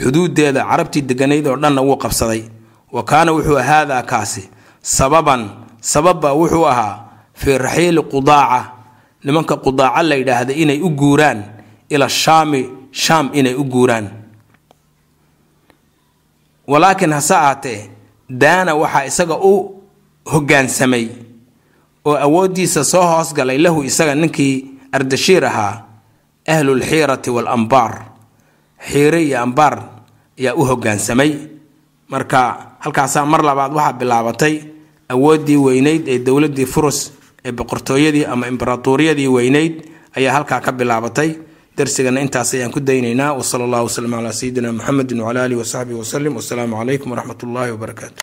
xuduudeeda 0.00 0.64
carabtii 0.70 1.02
deganayd 1.02 1.46
oo 1.46 1.56
dhanna 1.56 1.80
wuu 1.82 1.96
qabsaday. 1.96 2.42
Wa 2.92 3.02
kaana 3.02 3.32
wuxuu 3.32 3.56
haadaa 3.58 4.02
kaasi 4.02 4.48
sababan 4.82 5.50
sababba 5.80 6.32
wuxuu 6.32 6.66
ahaa 6.68 7.04
fii 7.34 7.58
raxiili 7.58 8.02
qudaaca 8.02 8.60
nimanka 9.24 9.56
qudaaca 9.64 10.02
la 10.08 10.14
yidhaahda 10.20 10.52
inay 10.62 10.78
u 10.80 10.88
guuraan 11.00 11.40
ila 11.94 12.08
shaami 12.08 12.60
shaam 12.92 13.30
inay 13.38 13.54
u 13.54 13.64
guuraan. 13.64 14.06
Walaakiin 16.66 17.12
hase 17.12 17.34
ahaatee 17.34 17.90
daana 18.40 18.74
waxaa 18.74 19.04
isaga 19.10 19.36
u 19.36 19.82
hoggaansamay 20.32 21.06
oo 22.04 22.16
awooddiisa 22.26 22.84
soo 22.84 23.02
hoosgalay 23.12 23.58
lahu 23.58 23.82
isaga 23.84 24.14
ninkii 24.14 24.54
ardashiir 24.92 25.44
ahaa 25.44 25.74
ahlulxiirati 26.48 27.30
waalambaar 27.30 27.92
xiire 28.90 29.22
iyo 29.24 29.40
ambaar 29.42 29.74
ayaa 30.40 30.54
u 30.54 30.64
hoggaansamay 30.64 31.30
marka 32.08 32.40
halkaasaa 32.78 33.26
mar 33.26 33.42
labaad 33.44 33.72
waxaa 33.76 33.92
bilaabatay 34.00 34.54
awooddii 35.08 35.56
weynayd 35.56 36.08
ee 36.08 36.18
dowladdii 36.18 36.66
furus 36.66 37.12
ee 37.46 37.52
boqortooyadii 37.58 38.24
ama 38.34 38.44
imberaatuuriyadii 38.52 39.28
weynayd 39.36 39.74
ayaa 40.18 40.32
halkaa 40.36 40.60
ka 40.66 40.72
bilaabatay. 40.72 41.30
Darsigana 41.78 42.20
intaas 42.24 42.54
ayaan 42.54 42.70
ku 42.76 42.80
daynaynaa. 42.80 43.34
Wsala 43.40 43.64
allahu 43.66 43.84
waslm 43.88 44.10
calaa 44.16 44.32
sayidina 44.40 44.68
muxamedi 44.72 45.14
wcala 45.20 45.40
alihi 45.46 45.58
wasaxbihi 45.62 45.98
wasalim 46.02 46.32
wasalaamu 46.38 46.74
calaykum 46.80 47.08
waraxmat 47.12 47.40
ullahi 47.46 47.70
wabarakaatu 47.74 48.22